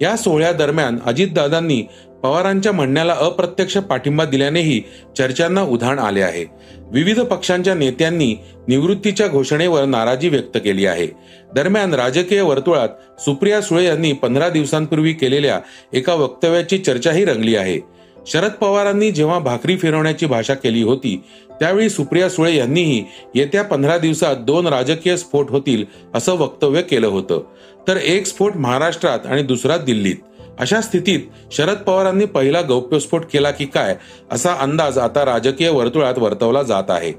या 0.00 0.16
सोहळ्या 0.16 0.52
दरम्यान 0.52 0.98
अजितदादांनी 1.06 1.82
पवारांच्या 2.24 2.72
म्हणण्याला 2.72 3.14
अप्रत्यक्ष 3.20 3.76
पाठिंबा 3.76 4.24
दिल्यानेही 4.24 4.82
चर्चांना 5.18 5.62
उधाण 5.62 5.98
आले 5.98 6.22
आहे. 6.22 6.44
विविध 6.92 7.20
पक्षांच्या 7.20 7.74
नेत्यांनी 7.74 8.36
निवृत्तीच्या 8.68 9.26
घोषणेवर 9.28 9.84
नाराजी 9.84 10.28
व्यक्त 10.28 10.56
केली 10.56 10.86
आहे. 10.86 11.06
दरम्यान 11.54 11.94
राजकीय 11.94 12.40
वर्तुळात 12.40 13.20
सुप्रिया 13.20 13.60
सुळे 13.60 13.84
यांनी 13.84 14.12
पंधरा 14.12 14.48
दिवसांपूर्वी 14.48 15.12
केलेल्या 15.12 15.60
एका 15.92 16.14
वक्तव्याची 16.14 16.78
चर्चाही 16.78 17.24
रंगली 17.24 17.56
आहे. 17.56 17.78
शरद 18.26 18.50
पवारांनी 18.50 19.10
जेव्हा 19.10 19.38
भाकरी 19.38 19.76
फिरवण्याची 19.76 20.26
भाषा 20.26 20.54
केली 20.54 20.82
होती 20.82 21.22
त्यावेळी 21.50 21.88
सुप्रिया 21.88 22.28
सुळे 22.28 22.56
यांनीही 22.56 23.04
येत्या 23.34 23.62
पंधरा 23.62 23.98
दिवसात 23.98 24.36
दोन 24.36 24.66
राजकीय 24.66 25.16
स्फोट 25.16 25.50
होतील 25.50 25.84
असं 26.14 26.32
वक्तव्य 26.32 26.82
केलं 26.82 27.06
होतं. 27.06 27.42
तर 27.88 27.96
एक 27.96 28.26
स्फोट 28.26 28.56
महाराष्ट्रात 28.56 29.26
आणि 29.26 29.42
दुसरा 29.42 29.76
दिल्लीत. 29.76 30.16
अशा 30.60 30.80
स्थितीत 30.80 31.20
शरद 31.52 31.76
पवारांनी 31.76 32.24
पहिला 32.24 32.60
गौप्यस्फोट 32.60 33.24
केला 33.32 33.50
की 33.50 33.64
काय 33.64 33.96
असा 34.30 34.52
अंदाज 34.52 34.98
आता 34.98 35.24
राजकीय 35.24 35.68
वर्तुळात 35.68 36.18
वर्तवला 36.18 36.62
जात 36.62 36.82
आहे. 36.88 37.12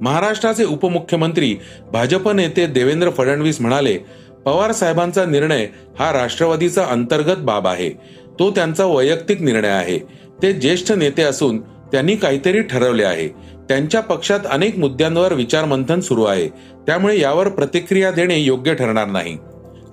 महाराष्ट्राचे 0.00 0.64
उपमुख्यमंत्री 0.64 1.56
भाजप 1.92 2.28
नेते 2.28 2.66
देवेंद्र 2.66 3.10
फडणवीस 3.10 3.60
म्हणाले 3.60 3.98
पवार 4.44 4.72
साहेबांचा 4.72 5.24
निर्णय 5.24 5.66
हा 5.98 6.12
राष्ट्रवादीचा 6.12 6.84
अंतर्गत 6.84 7.36
बाब 7.36 7.66
आहे. 7.66 7.90
तो 8.38 8.50
त्यांचा 8.50 8.84
वैयक्तिक 8.84 9.42
निर्णय 9.42 9.68
आहे. 9.68 9.98
ते 10.42 10.52
ज्येष्ठ 10.52 10.92
नेते 10.92 11.22
असून 11.22 11.60
त्यांनी 11.60 12.16
काहीतरी 12.16 12.60
ठरवले 12.60 13.04
आहे. 13.04 13.28
त्यांच्या 13.68 14.00
पक्षात 14.00 14.40
अनेक 14.50 14.78
मुद्द्यांवर 14.78 15.32
विचारमंथन 15.32 16.00
सुरू 16.00 16.24
आहे. 16.24 16.48
त्यामुळे 16.86 17.20
यावर 17.20 17.48
प्रतिक्रिया 17.48 18.10
देणे 18.10 18.38
योग्य 18.38 18.74
ठरणार 18.74 19.06
नाही. 19.06 19.38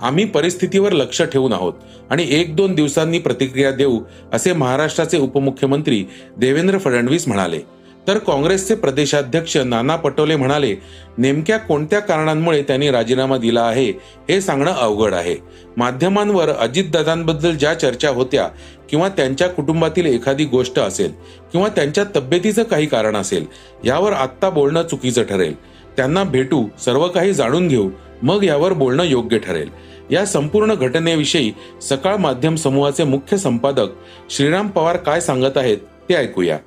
आम्ही 0.03 0.25
परिस्थितीवर 0.25 0.91
लक्ष 0.91 1.21
ठेवून 1.21 1.53
आहोत 1.53 1.73
आणि 2.09 2.27
एक 2.29 2.55
दोन 2.55 2.75
दिवसांनी 2.75 3.19
प्रतिक्रिया 3.19 3.71
देऊ 3.71 3.99
असे 4.33 4.53
महाराष्ट्राचे 4.53 5.17
उपमुख्यमंत्री 5.17 6.03
देवेंद्र 6.37 6.77
फडणवीस 6.77 7.27
म्हणाले. 7.27 7.59
तर 8.07 8.17
काँग्रेसचे 8.17 8.75
प्रदेशाध्यक्ष 8.75 9.55
नाना 9.57 9.95
पटोले 9.95 10.35
म्हणाले 10.35 10.75
नेमक्या 11.17 11.57
कोणत्या 11.57 11.99
कारणांमुळे 11.99 12.61
त्यांनी 12.61 12.89
राजीनामा 12.91 13.37
दिला 13.37 13.61
आहे 13.61 13.89
हे 14.29 14.39
सांगणं 14.41 14.71
अवघड 14.71 15.13
आहे. 15.13 15.35
माध्यमांवर 15.77 16.49
अजितदादांबद्दल 16.49 17.55
ज्या 17.55 17.73
चर्चा 17.73 18.09
होत्या 18.09 18.47
किंवा 18.89 19.07
त्यांच्या 19.09 19.47
कुटुंबातील 19.49 20.05
एखादी 20.05 20.45
गोष्ट 20.45 20.79
असेल 20.79 21.11
किंवा 21.51 21.67
त्यांच्या 21.67 22.03
तब्येतीचं 22.15 22.63
काही 22.63 22.85
कारण 22.85 23.15
असेल 23.15 23.45
यावर 23.85 24.13
आत्ता 24.13 24.49
बोलणं 24.49 24.83
चुकीचं 24.83 25.23
ठरेल. 25.23 25.55
त्यांना 25.97 26.23
भेटू 26.23 26.65
सर्व 26.85 27.07
काही 27.07 27.33
जाणून 27.33 27.67
घेऊ 27.67 27.89
मग 28.21 28.43
यावर 28.43 28.73
बोलणं 28.73 29.03
योग्य 29.03 29.37
ठरेल. 29.37 29.69
या 30.11 30.25
संपूर्ण 30.25 30.73
घटनेविषयी 30.73 31.51
सकाळ 31.81 32.15
माध्यम 32.17 32.55
समूहाचे 32.55 33.03
मुख्य 33.03 33.37
संपादक 33.37 33.89
श्रीराम 34.29 34.67
पवार 34.67 34.97
काय 34.97 35.19
सांगत 35.21 35.57
आहेत 35.57 35.77
ते 36.09 36.15
ऐकूया. 36.15 36.57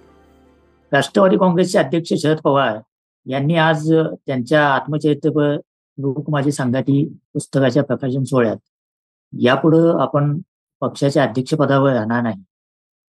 राष्ट्रवादी 0.93 1.37
काँग्रेसचे 1.37 1.79
अध्यक्ष 1.79 2.13
शरद 2.23 2.39
पवार 2.45 2.79
यांनी 3.27 3.55
आज 3.57 3.93
त्यांच्या 3.93 4.67
आत्मचरित्र 4.69 5.57
लोक 5.99 6.31
माझे 6.31 6.53
सांगाती 6.53 7.05
पुस्तकाच्या 7.33 7.85
प्रकाशन 7.85 8.25
सोहळ्यात. 8.25 8.57
यापुढं 9.33 10.01
आपण 10.03 10.39
पक्षाच्या 10.81 11.23
अध्यक्षपदावर 11.23 11.93
राहणार 11.93 12.23
नाही 12.23 12.43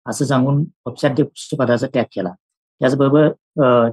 असं 0.07 0.25
सांगून 0.25 0.65
पक्षाध्यक्ष 0.85 1.49
पदाचा 1.59 1.87
त्याग 1.87 2.05
केला. 2.15 2.33
त्याचबरोबर 2.81 3.29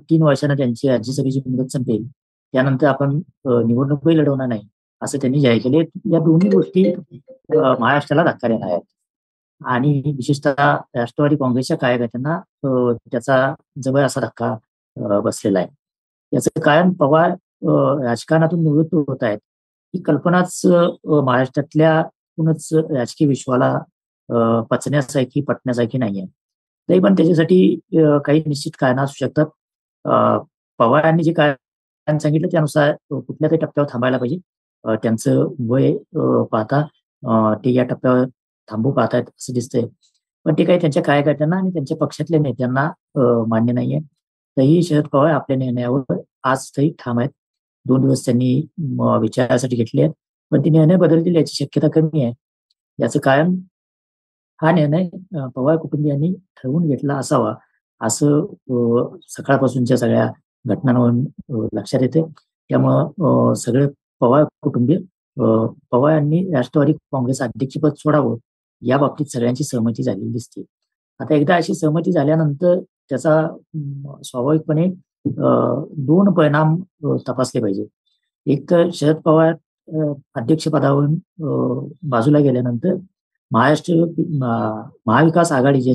तीन 0.10 0.24
वर्षांना 0.24 0.56
त्यांची 0.58 0.88
राज्यसभेची 0.90 1.40
मुदत 1.46 1.72
संपेल. 1.74 2.08
त्यानंतर 2.54 2.88
आपण 2.88 3.16
निवडणूकही 3.46 4.18
लढवणार 4.18 4.48
नाही. 4.48 4.68
असं 5.02 5.18
त्यांनी 5.22 5.40
जाहीर 5.42 5.62
केले. 5.64 5.80
या 6.14 6.20
दोन्ही 6.24 6.50
गोष्टी 6.50 6.84
महाराष्ट्राला 7.56 8.24
धक्का 8.32 8.48
देणार 8.48 8.70
आहेत. 8.72 8.82
आणि 9.62 10.02
विशेषतः 10.16 10.54
राष्ट्रवादी 10.96 11.36
काँग्रेसच्या 11.36 11.78
कार्यकर्त्यांना 11.78 12.40
त्याचा 13.12 13.54
जवळ 13.84 14.02
असा 14.06 14.22
धक्का 14.22 14.56
बसलेला 15.24 15.60
आहे. 15.60 15.68
याचं 16.32 16.60
कारण 16.62 16.92
पवार 17.00 17.30
राजकारणातून 18.04 18.64
निवृत्त 18.64 18.96
होत 18.96 19.24
आहेत. 19.24 19.40
ही 19.94 20.02
कल्पनाच 20.04 20.62
महाराष्ट्रातल्या 21.06 22.02
कोणच 22.38 22.68
राजकीय 22.74 23.28
विश्वाला 23.28 23.78
पचण्यासारखी 24.72 25.42
पटण्यासारखी 25.48 25.98
नाहीये 25.98 26.26
तरी 26.90 27.00
पण 27.00 27.14
त्याच्यासाठी 27.16 27.60
काही 28.26 28.44
निश्चित 28.48 28.72
कारण 28.80 29.00
असू 29.00 29.26
शकतात. 29.26 29.46
पवारांनी 30.80 31.24
जे 31.24 31.34
कारण 31.34 32.18
सांगितलं 32.18 32.48
त्यानुसार 32.52 32.94
कुठल्या 33.12 33.50
तरी 33.52 33.58
टप्प्यावर 33.62 33.90
थांबायला 33.92 34.18
पाहिजे. 34.18 34.38
त्यांचं 34.84 35.48
वय 35.70 35.94
पाहता 36.52 36.82
ते 37.66 37.74
या 37.74 37.84
टप्प्यावर 37.84 38.26
थांबू 38.70 38.92
पाहतायत 38.92 39.24
असं 39.38 39.54
दिसतंय. 39.54 39.86
पण 40.46 40.54
ते 40.58 40.64
काही 40.66 40.80
त्यांच्या 40.80 41.04
कार्यकर्त्यांना 41.04 41.58
आणि 41.58 41.70
त्यांच्या 41.74 41.98
पक्षातल्या 41.98 42.40
नेत्यांना 42.42 42.90
मान्य 43.50 43.74
नाहीये. 43.74 44.00
तरीही 44.58 44.82
शरद 44.84 45.08
पवार 45.14 45.32
आपल्या 45.34 45.58
निर्णयावर 45.58 46.16
आज 46.50 46.70
तरी 46.78 46.90
ठाम 47.00 47.20
आहेत. 47.20 47.30
दोन 47.86 48.02
दिवस 48.02 48.26
त्यांनी 48.26 48.54
विचारासाठी 49.22 49.76
घेतले 49.76 50.02
आहेत. 50.02 50.14
पण 50.52 50.62
ते 50.66 50.70
निर्णय 50.70 50.96
बदलतील 50.98 51.36
याची 51.36 51.64
शक्यता 51.64 51.88
कमी 51.96 52.24
आहे. 52.24 52.34
याचं 53.00 53.20
कारण 53.24 53.56
हा 54.60 54.72
निर्णय 54.72 55.08
पवार 55.56 55.78
कुटुंबियांनी 55.78 56.34
ठरवून 56.58 56.88
घेतला 56.88 57.16
असावा 57.18 57.54
असं 58.02 58.46
सकाळपासूनच्या 59.30 59.98
सगळ्या 59.98 60.28
घटनांवरून 60.66 61.24
लक्षात 61.78 62.02
येते 62.02 62.22
त्यामुळं 62.70 63.54
सगळे 63.58 63.86
पवार 64.22 64.44
कुटुंबीय 64.64 64.98
पवार 65.92 66.14
यांनी 66.14 66.44
राष्ट्रवादी 66.54 66.94
काँग्रेस 66.94 67.42
अध्यक्षपद 67.42 67.94
सोडावं 67.98 68.38
या 68.82 68.98
बाबतीत 68.98 69.26
सगळ्यांची 69.34 69.64
सहमती 69.64 70.04
झालेली 70.04 70.32
दिसते. 70.32 70.64
आता 71.20 71.36
एकदा 71.36 71.56
अशी 71.56 71.74
सहमती 71.76 72.12
झाल्यानंतर 72.12 72.80
त्याचा 73.10 73.42
स्वाभाविकपणे 74.24 74.86
दोन 76.08 76.32
परिणाम 76.34 76.76
तपासले 77.28 77.62
पाहिजे. 77.62 77.86
एक 78.48 78.70
तर 78.70 78.90
शरद 78.94 79.16
पवार 79.26 79.54
अध्यक्षपदावरून 80.36 81.16
बाजूला 82.10 82.40
गेल्यानंतर 82.40 82.96
महाराष्ट्र 83.52 83.94
महाविकास 85.06 85.52
आघाडी 85.52 85.82
जे 85.82 85.94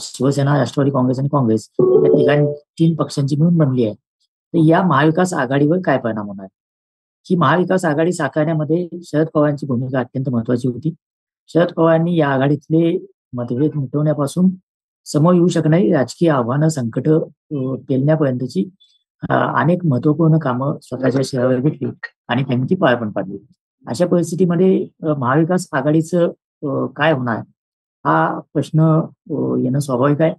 शिवसेना 0.00 0.56
राष्ट्रवादी 0.58 0.90
काँग्रेस 0.90 1.18
आणि 1.18 1.28
काँग्रेस 1.32 1.68
या 1.80 2.12
तिघां 2.18 2.44
तीन 2.78 2.94
पक्षांची 2.96 3.36
मिळून 3.36 3.56
बनली 3.58 3.84
आहे. 3.84 3.94
तर 3.94 4.58
या 4.68 4.82
महाविकास 4.86 5.32
आघाडीवर 5.34 5.78
काय 5.86 5.98
परिणाम 5.98 6.26
होणार? 6.28 6.46
ही 7.30 7.36
महाविकास 7.36 7.84
आघाडी 7.84 8.12
साकारण्यामध्ये 8.12 8.88
शरद 9.04 9.26
पवारांची 9.34 9.66
भूमिका 9.66 10.00
अत्यंत 10.00 10.28
महत्वाची 10.32 10.68
होती. 10.68 10.94
शरद 11.50 11.72
पवारांनी 11.76 12.16
या 12.18 12.28
आघाडीतले 12.28 12.96
मतभेद 13.36 13.76
मिटवण्यापासून 13.76 14.50
समोर 15.06 15.34
येऊ 15.34 15.48
शकणारी 15.48 15.92
राजकीय 15.92 16.30
आव्हानं 16.30 16.68
संकट 16.68 17.08
पेलण्यापर्यंतची 17.88 18.64
अनेक 19.30 19.84
महत्त्वपूर्ण 19.86 20.38
कामं 20.42 20.78
स्वतःच्या 20.82 21.20
शहरावर 21.24 21.60
घेतली 21.60 21.90
आणि 22.28 22.42
त्यांची 22.44 22.74
पार 22.76 22.94
पण 23.00 23.10
पाडली. 23.12 23.38
अशा 23.86 24.06
परिस्थितीमध्ये 24.06 24.86
महाविकास 25.18 25.68
आघाडीचं 25.72 26.32
काय 26.96 27.12
होणार? 27.12 27.38
हा 28.04 28.38
प्रश्न 28.54 28.80
येणं 29.64 29.78
स्वाभाविक 29.80 30.20
आहे. 30.22 30.32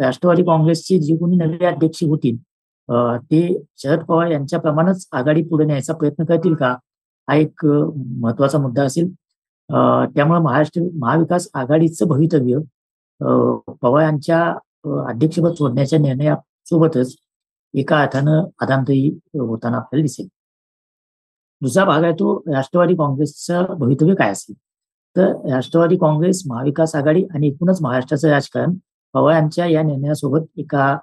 राष्ट्रवादी 0.00 0.42
काँग्रेसचे 0.44 0.98
जे 1.00 1.16
कोणी 1.16 1.36
नवे 1.36 1.64
अध्यक्ष 1.66 2.02
होतील 2.04 2.36
ते 2.90 3.40
शरद 3.78 4.04
पवार 4.04 4.30
यांच्याप्रमाणेच 4.30 5.06
आघाडी 5.12 5.42
पुढे 5.48 5.64
न्यायचा 5.64 5.94
प्रयत्न 5.94 6.24
करतील 6.24 6.54
का? 6.54 6.74
हा 7.28 7.34
एक 7.36 7.64
महत्त्वाचा 7.64 8.58
मुद्दा 8.58 8.84
असेल. 8.84 9.12
त्यामुळे 10.14 10.40
महाराष्ट्र 10.40 10.82
महाविकास 11.00 11.48
आघाडीचं 11.54 12.08
भवितव्य 12.08 12.58
पवार 13.82 14.02
यांच्या 14.02 14.42
अध्यक्षपद 15.08 15.52
सोडण्याच्या 15.54 15.98
निर्णयासोबतच 15.98 17.14
एका 17.74 18.00
अर्थानं 18.02 18.44
आदांतही 18.62 19.08
होताना 19.40 19.76
आपल्याला 19.76 20.02
दिसेल. 20.02 20.26
दुसरा 21.62 21.84
भाग 21.84 22.04
आहे 22.04 22.12
तो 22.20 22.36
राष्ट्रवादी 22.54 22.94
काँग्रेसचं 22.96 23.74
भवितव्य 23.78 24.14
काय 24.14 24.30
असेल? 24.32 24.54
तर 25.16 25.32
राष्ट्रवादी 25.52 25.96
काँग्रेस 25.96 26.42
महाविकास 26.48 26.94
आघाडी 26.96 27.24
आणि 27.34 27.48
एकूणच 27.48 27.78
महाराष्ट्राचं 27.82 28.28
राजकारण 28.30 28.74
पवार 29.14 29.34
यांच्या 29.34 29.66
या 29.66 29.82
निर्णयासोबत 29.82 30.46
एका 30.58 30.96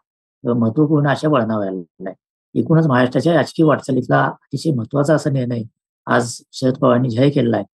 महत्त्वपूर्ण 0.54 1.10
अशा 1.10 1.30
वळणावर 1.30 1.68
आलेला 1.68 2.10
आहे. 2.10 2.60
एकूणच 2.60 2.88
महाराष्ट्राच्या 2.88 3.34
राजकीय 3.34 3.66
वाटचालीतला 3.66 4.24
अतिशय 4.24 4.72
महत्त्वाचा 4.72 5.16
असा 5.16 5.30
निर्णय 5.30 5.62
आज 6.08 6.34
शरद 6.54 6.78
पवारांनी 6.78 7.10
जाहीर 7.10 7.32
केलेला 7.36 7.58
आहे. 7.58 7.66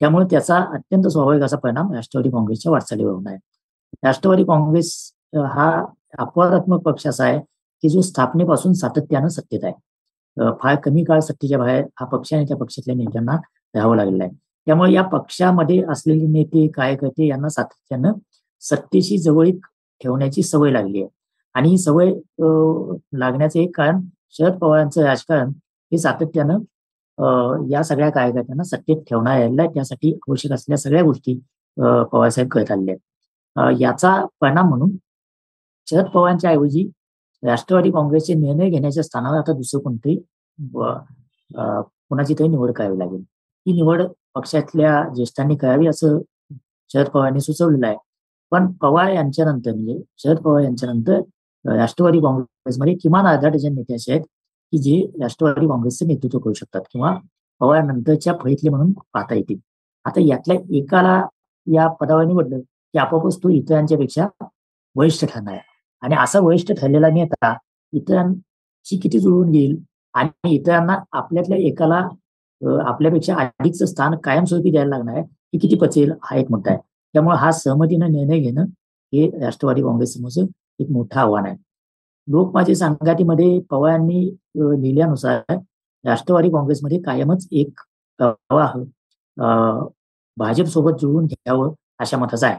त्यामुळे 0.00 0.26
त्याचा 0.30 0.56
अत्यंत 0.74 1.06
स्वाभाविक 1.08 1.42
असा 1.42 1.56
परिणाम 1.56 1.92
राष्ट्रवादी 1.92 2.30
काँग्रेसच्या 2.30 2.72
वाटचालीवर 2.72 3.12
होणार 3.12 3.32
आहे. 3.32 3.40
राष्ट्रवादी 4.04 4.44
काँग्रेस 4.44 5.12
हा 5.36 5.70
अपवादात्मक 6.18 6.82
पक्ष 6.82 7.06
असा 7.06 7.24
आहे 7.24 7.38
की 7.82 7.88
जो 7.88 8.00
स्थापनेपासून 8.00 8.72
सातत्यानं 8.72 9.28
सत्तेत 9.28 9.64
आहे. 9.64 9.72
फार 10.62 10.74
कमी 10.74 11.04
काळ 11.04 11.20
सत्तेच्या 11.20 11.58
बाहेर 11.58 11.84
हा 12.00 12.06
पक्ष 12.06 12.32
आणि 12.34 12.44
त्या 12.44 12.56
पक्षातल्या 12.56 12.96
नेत्यांना 12.96 13.36
राहावं 13.74 13.96
लागलेला 13.96 14.24
आहे. 14.24 14.32
त्यामुळे 14.66 14.92
या 14.92 15.02
पक्षामध्ये 15.02 15.82
असलेले 15.90 16.26
नेते 16.26 16.66
कार्यकर्ते 16.68 17.26
यांना 17.26 17.48
सातत्यानं 17.48 18.12
सत्तेशी 18.60 19.18
जवळीक 19.18 19.66
ठेवण्याची 20.02 20.42
सवय 20.42 20.70
लागली 20.70 21.02
आहे. 21.02 21.08
आणि 21.56 21.68
ही 21.70 21.78
सवय 21.78 22.12
लागण्याचं 23.18 23.58
एक 23.60 23.76
कारण 23.76 24.00
शरद 24.38 24.58
पवारांचं 24.58 25.02
राजकारण 25.04 25.50
हे 25.92 25.98
सातत्यानं 25.98 26.58
या 27.70 27.82
सगळ्या 27.84 28.10
कार्यकर्त्यांना 28.10 28.64
सत्तेत 28.64 29.02
ठेवणार 29.08 29.40
आहे. 29.40 29.66
त्यासाठी 29.74 30.12
आवश्यक 30.28 30.52
असलेल्या 30.52 30.78
सगळ्या 30.78 31.02
गोष्टी 31.04 31.38
पवारसाहेब 32.12 32.48
करत 32.50 32.70
आलेल्या 32.72 32.94
आहेत. 32.94 33.80
याचा 33.80 34.14
परिणाम 34.40 34.68
म्हणून 34.68 34.90
शरद 35.88 36.06
पवारांच्या 36.14 36.50
ऐवजी 36.50 36.88
राष्ट्रवादी 37.42 37.90
काँग्रेसचे 37.92 38.34
निर्णय 38.34 38.70
घेण्याच्या 38.70 39.02
स्थानावर 39.02 39.38
आता 39.38 39.52
दुसरं 39.56 39.80
कोणतंही 39.82 40.16
कोणाची 42.10 42.34
तरी 42.38 42.48
निवड 42.48 42.72
करावी 42.72 42.98
लागेल. 42.98 43.20
ही 43.66 43.72
निवड 43.72 44.02
पक्षातल्या 44.34 45.02
ज्येष्ठांनी 45.14 45.56
करावी 45.56 45.86
असं 45.88 46.18
शरद 46.90 47.08
पवारांनी 47.08 47.40
सुचवलेलं 47.40 47.86
आहे. 47.86 47.96
पण 48.52 48.70
पवार 48.82 49.08
यांच्यानंतर 49.12 49.72
म्हणजे 49.74 49.98
शरद 50.18 50.38
पवार 50.42 50.62
यांच्यानंतर 50.62 51.20
राष्ट्रवादी 51.68 52.20
काँग्रेसमध्ये 52.20 52.94
किमान 53.02 53.26
अर्धा 53.26 53.48
डझन 53.48 53.74
नेते 53.74 53.94
असे 53.94 54.12
आहेत 54.12 54.24
की 54.72 54.78
जे 54.78 55.00
राष्ट्रवादी 55.20 55.66
काँग्रेसचं 55.68 56.06
नेतृत्व 56.06 56.38
करू 56.38 56.52
शकतात 56.54 56.80
किंवा 56.92 57.14
पवारानंतरच्या 57.60 58.34
फळीतले 58.42 58.70
म्हणून 58.70 58.92
पाहता 59.14 59.34
येतील. 59.34 59.58
आता 60.04 60.20
यातल्या 60.20 60.56
एकाला 60.76 61.20
या 61.66 61.86
पदावर 62.00 62.24
निवडलं 62.24 62.58
की 62.60 62.98
आपोआपच 62.98 63.38
तो 63.42 63.48
इतरांच्या 63.48 63.98
पेक्षा 63.98 64.26
वरिष्ठ 64.96 65.24
ठरणार 65.24 65.52
आहे. 65.54 65.62
आणि 66.02 66.14
असा 66.22 66.40
वरिष्ठ 66.40 66.72
ठरलेला 66.80 67.08
नेता 67.10 67.54
इतरांशी 67.92 68.96
किती 69.02 69.18
जुळवून 69.20 69.50
घेईल 69.50 69.76
आणि 70.14 70.54
इतरांना 70.54 70.96
आपल्यातल्या 71.12 71.58
एकाला 71.68 71.96
आपल्यापेक्षा 72.86 73.34
अधिकचं 73.36 73.86
स्थान 73.86 74.14
कायमस्वरूपी 74.24 74.70
द्यायला 74.70 74.96
लागणार 74.96 75.14
आहे 75.14 75.22
हे 75.22 75.58
किती 75.58 75.76
पचेल 75.80 76.12
हा 76.22 76.36
एक 76.36 76.50
मुद्दा 76.50 76.70
आहे. 76.70 76.78
त्यामुळे 77.14 77.36
हा 77.38 77.50
सहमतीनं 77.52 78.12
निर्णय 78.12 78.38
घेणं 78.40 78.64
हे 79.12 79.28
राष्ट्रवादी 79.40 79.82
काँग्रेस 79.82 80.14
समोरचं 80.14 80.46
एक 80.80 80.90
मोठं 80.92 81.20
आव्हान 81.20 81.46
आहे. 81.46 81.56
लोकमाजी 82.28 82.74
संघातीमध्ये 82.74 83.58
पवारांनी 83.70 84.24
लिहिल्यानुसार 84.56 85.56
राष्ट्रवादी 86.04 86.48
काँग्रेसमध्ये 86.50 86.98
कायमच 87.02 87.46
एक 87.52 87.80
प्रवाह 88.20 88.72
भाजप 90.36 90.66
सोबत 90.72 90.98
जुळवून 91.00 91.26
घ्यावं 91.26 91.72
अशा 92.00 92.16
मताचा 92.18 92.46
आहे. 92.48 92.56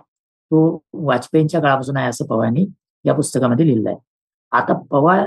तो 0.52 0.82
वाजपेयींच्या 1.06 1.62
काळापासून 1.62 1.98
आहे 1.98 2.10
असं 2.10 2.26
पवारांनी 2.26 2.66
या 3.06 3.14
पुस्तकामध्ये 3.16 3.66
लिहिलं 3.68 3.90
आहे. 3.90 3.98
आता 4.52 4.74
पवार 4.92 5.26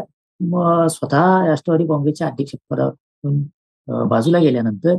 स्वतः 0.91 1.47
राष्ट्रवादी 1.47 1.87
काँग्रेसच्या 1.87 2.27
अध्यक्षपदातून 2.29 3.43
बाजूला 4.09 4.39
गेल्यानंतर 4.39 4.95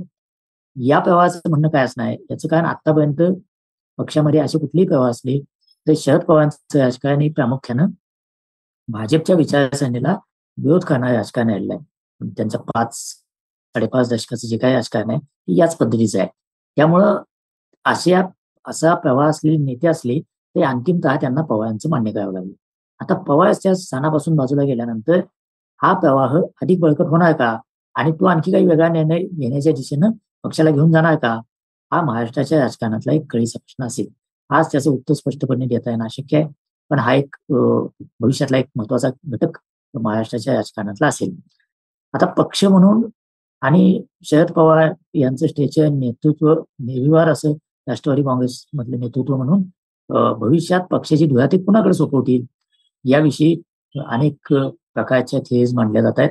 या 0.76 1.00
प्रवाहाचं 1.00 1.50
म्हणणं 1.50 1.70
काय 1.70 1.84
असणार 1.86 2.08
आहे? 2.08 2.18
याचं 2.32 2.48
कारण 2.48 2.66
आतापर्यंत 2.66 3.22
पक्षामध्ये 4.00 4.40
असे 4.40 4.60
कुठलेही 4.60 4.88
प्रवाह 4.88 5.10
असले 5.10 5.40
तर 5.88 5.94
शरद 5.98 6.24
पवारांचं 6.24 6.80
राजकारण 6.80 7.22
हे 7.22 7.30
प्रामुख्यानं 7.30 7.88
भाजपच्या 8.88 9.36
विचारसरणीला 9.36 10.16
विरोध 10.58 10.84
करणारं 10.86 11.16
राजकारण 11.16 11.50
आलेलं 11.50 11.74
आहे 11.74 12.30
त्यांचं 12.38 12.58
पाच 12.74 12.96
साडेपाच 12.96 14.10
दशकाचं 14.10 14.48
जे 14.48 14.58
काही 14.58 14.74
राजकारण 14.74 15.10
आहे 15.10 15.20
ते 15.20 15.56
याच 15.58 15.76
पद्धतीचं 15.78 16.20
आहे. 16.20 16.28
त्यामुळं 16.78 17.22
अशा 17.86 18.22
असा 18.66 18.94
प्रवाह 18.96 19.30
असलेले 19.30 19.58
नेते 19.58 19.88
असले 19.88 20.20
ते 20.22 20.62
अंतिमतः 20.64 21.16
त्यांना 21.22 21.42
पवारांचं 21.42 21.90
मान्य 21.90 22.12
करावं 22.12 22.34
लागले. 22.34 22.54
आता 23.02 23.14
पवारच्या 23.24 23.76
स्थानापासून 23.76 24.36
बाजूला 24.36 24.64
गेल्यानंतर 24.64 25.20
हा 25.82 25.94
प्रवाह 26.00 26.36
अधिक 26.62 26.80
बळकट 26.80 27.08
होणार 27.08 27.34
का? 27.34 27.58
आणि 27.96 28.12
तो 28.12 28.26
आणखी 28.26 28.52
काही 28.52 28.66
वेगळा 28.68 28.88
निर्णय 28.90 29.20
घेण्याच्या 29.20 29.74
दिशेनं 29.74 30.12
पक्षाला 30.44 30.72
घेऊन 30.72 30.92
जाणार 30.92 31.16
का? 31.16 31.34
हा 31.92 32.02
महाराष्ट्राच्या 32.02 32.60
राजकारणातला 32.60 33.14
एक 33.14 33.26
कळीचा 33.32 33.60
प्रश्न 33.60 33.86
असेल. 33.86 34.08
आज 34.52 34.68
त्याचं 34.72 34.90
उत्तर 34.92 35.14
स्पष्टपणे 35.14 35.66
देता 35.66 35.90
येणं 35.92 36.04
अशक्य 36.06 36.38
आहे. 36.38 36.48
पण 36.92 37.00
हा 37.00 37.14
एक 37.16 37.36
भविष्यातला 37.50 38.58
एक 38.58 38.66
महत्त्वाचा 38.76 39.10
घटक 39.28 39.58
महाराष्ट्राच्या 39.94 40.54
राजकारणातला 40.56 41.08
असेल. 41.08 41.36
आता 42.14 42.26
पक्ष 42.38 42.64
म्हणून 42.66 43.04
आणि 43.62 44.02
शरद 44.26 44.52
पवार 44.52 44.92
यांचं 45.14 45.48
स्टेचर 45.48 45.88
नेतृत्व 45.90 46.54
निर्विवार 46.54 47.30
असं 47.32 47.54
राष्ट्रवादी 47.88 48.24
काँग्रेसमधले 48.24 48.98
नेतृत्व 48.98 49.36
म्हणून 49.38 49.64
भविष्यात 50.40 50.82
पक्षाची 50.92 51.26
धुळा 51.28 51.46
ते 51.52 51.58
कुणाकडे 51.64 51.94
सोपवतील? 51.94 52.46
याविषयी 53.06 53.56
अनेक 53.96 54.54
प्रकारच्या 54.94 55.40
थेज 55.40 55.74
मांडल्या 55.76 56.02
जात 56.02 56.20
आहेत. 56.20 56.30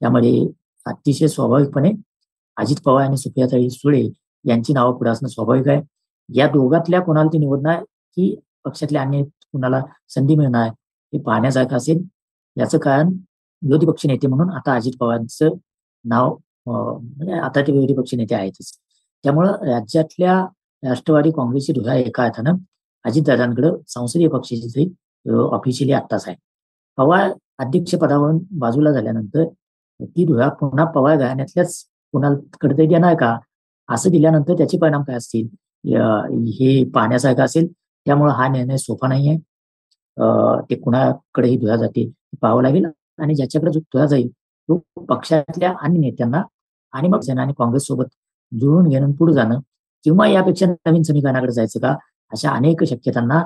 त्यामध्ये 0.00 0.46
अतिशय 0.86 1.28
स्वाभाविकपणे 1.28 1.90
अजित 2.56 2.76
पवार 2.84 3.04
आणि 3.04 3.16
सुप्रियाताई 3.16 3.68
सुळे 3.70 4.02
यांची 4.44 4.72
नावं 4.72 4.96
पुढे 4.98 5.10
असणं 5.10 5.28
स्वाभाविक 5.28 5.68
आहे. 5.68 5.80
या 6.28 6.46
दोघातल्या 6.48 7.00
कोणाला 7.02 7.28
ती 7.32 7.38
निवडणार 7.38 7.82
की 8.16 8.34
पक्षातल्या 8.64 9.02
अन्य 9.02 9.22
कुणाला 9.52 9.80
संधी 10.08 10.34
मिळणार 10.36 10.68
हे 11.12 11.18
पाहण्यासारखं 11.22 11.76
असेल. 11.76 12.02
याचं 12.56 12.78
कारण 12.78 13.08
विरोधी 13.62 13.86
पक्ष 13.86 14.06
नेते 14.06 14.26
म्हणून 14.26 14.50
आता 14.56 14.74
अजित 14.74 14.92
पवारांचं 15.00 15.54
नाव 16.04 16.34
म्हणजे 16.66 17.32
आता 17.40 17.60
ते 17.66 17.72
विरोधी 17.72 17.94
पक्ष 17.94 18.14
नेते 18.14 18.34
आहेतच. 18.34 18.72
त्यामुळं 19.24 19.52
राज्यातल्या 19.66 20.40
राष्ट्रवादी 20.82 21.30
काँग्रेसची 21.36 21.72
धुरा 21.72 21.94
एका 21.96 22.24
अर्थानं 22.24 22.56
अजितदादांकडे 23.04 23.70
संसदीय 23.88 24.28
पक्षाची 24.28 24.88
ऑफिशियली 25.52 25.92
आत्ताच 25.92 26.24
आहे. 26.28 26.36
पवार 26.98 27.32
अध्यक्षपदावरून 27.58 28.38
बाजूला 28.58 28.92
झाल्यानंतर 28.92 29.44
ती 30.00 30.24
धुरा 30.26 30.48
पुन्हा 30.60 30.84
पवार 30.92 31.16
घराण्यातल्याच 31.16 31.82
कुणाकडे 32.14 32.76
तरी 32.78 32.86
देणार 32.86 33.14
का? 33.20 33.36
असं 33.88 34.10
दिल्यानंतर 34.10 34.54
त्याचे 34.58 34.78
परिणाम 34.78 35.02
काय 35.02 35.16
असतील? 35.16 35.46
हे 35.84 36.84
पाहण्यासारखं 36.94 37.44
असेल. 37.44 37.66
त्यामुळे 38.06 38.32
हा 38.36 38.48
निर्णय 38.48 38.76
सोपा 38.76 39.08
नाहीये. 39.08 39.36
ते 40.70 40.74
कुणाकडेही 40.80 41.54
ही 41.54 41.66
जातील 41.66 41.78
जाते 41.80 42.08
पाहावं 42.42 42.62
लागेल 42.62 42.84
आणि 43.22 43.34
ज्याच्याकडे 43.34 43.70
जो 43.72 43.80
धुया 43.92 44.06
जाईल 44.06 44.28
तो 44.68 44.76
पक्षातल्या 45.08 45.72
अन्य 45.82 45.98
नेत्यांना 46.00 46.42
आणि 46.94 47.08
मग 47.08 47.20
सेना 47.20 47.42
आणि 47.42 47.52
काँग्रेस 47.58 47.86
सोबत 47.86 48.06
जुळून 48.52 48.88
घेणं 48.88 49.12
पुढे 49.18 49.32
जाणं 49.34 49.58
किंवा 50.04 50.26
यापेक्षा 50.28 50.66
नवीन 50.66 51.02
समीकरणाकडे 51.02 51.52
जायचं 51.52 51.80
का 51.80 51.94
अशा 52.32 52.50
अनेक 52.50 52.84
शक्यतांना 52.88 53.42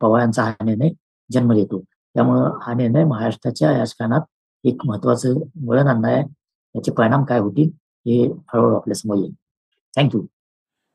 पवारांचा 0.00 0.42
हा 0.44 0.64
निर्णय 0.64 0.90
जन्म 1.30 1.52
देतो. 1.54 1.80
त्यामुळं 2.14 2.58
हा 2.62 2.74
निर्णय 2.74 3.04
महाराष्ट्राच्या 3.04 3.70
राजकारणात 3.78 4.20
एक 4.64 4.86
महत्वाचं 4.86 5.34
वळण 5.66 5.86
आणणार 5.88 6.12
आहे 6.12 6.22
याचे 6.74 6.92
परिणाम 6.92 7.24
काय 7.24 7.38
होतील 7.40 7.68
हे 8.06 8.22
हळूहळू 8.52 8.74
आपल्यासमोर 8.76 9.16
येईल. 9.16 9.32
थँक्यू. 9.94 10.22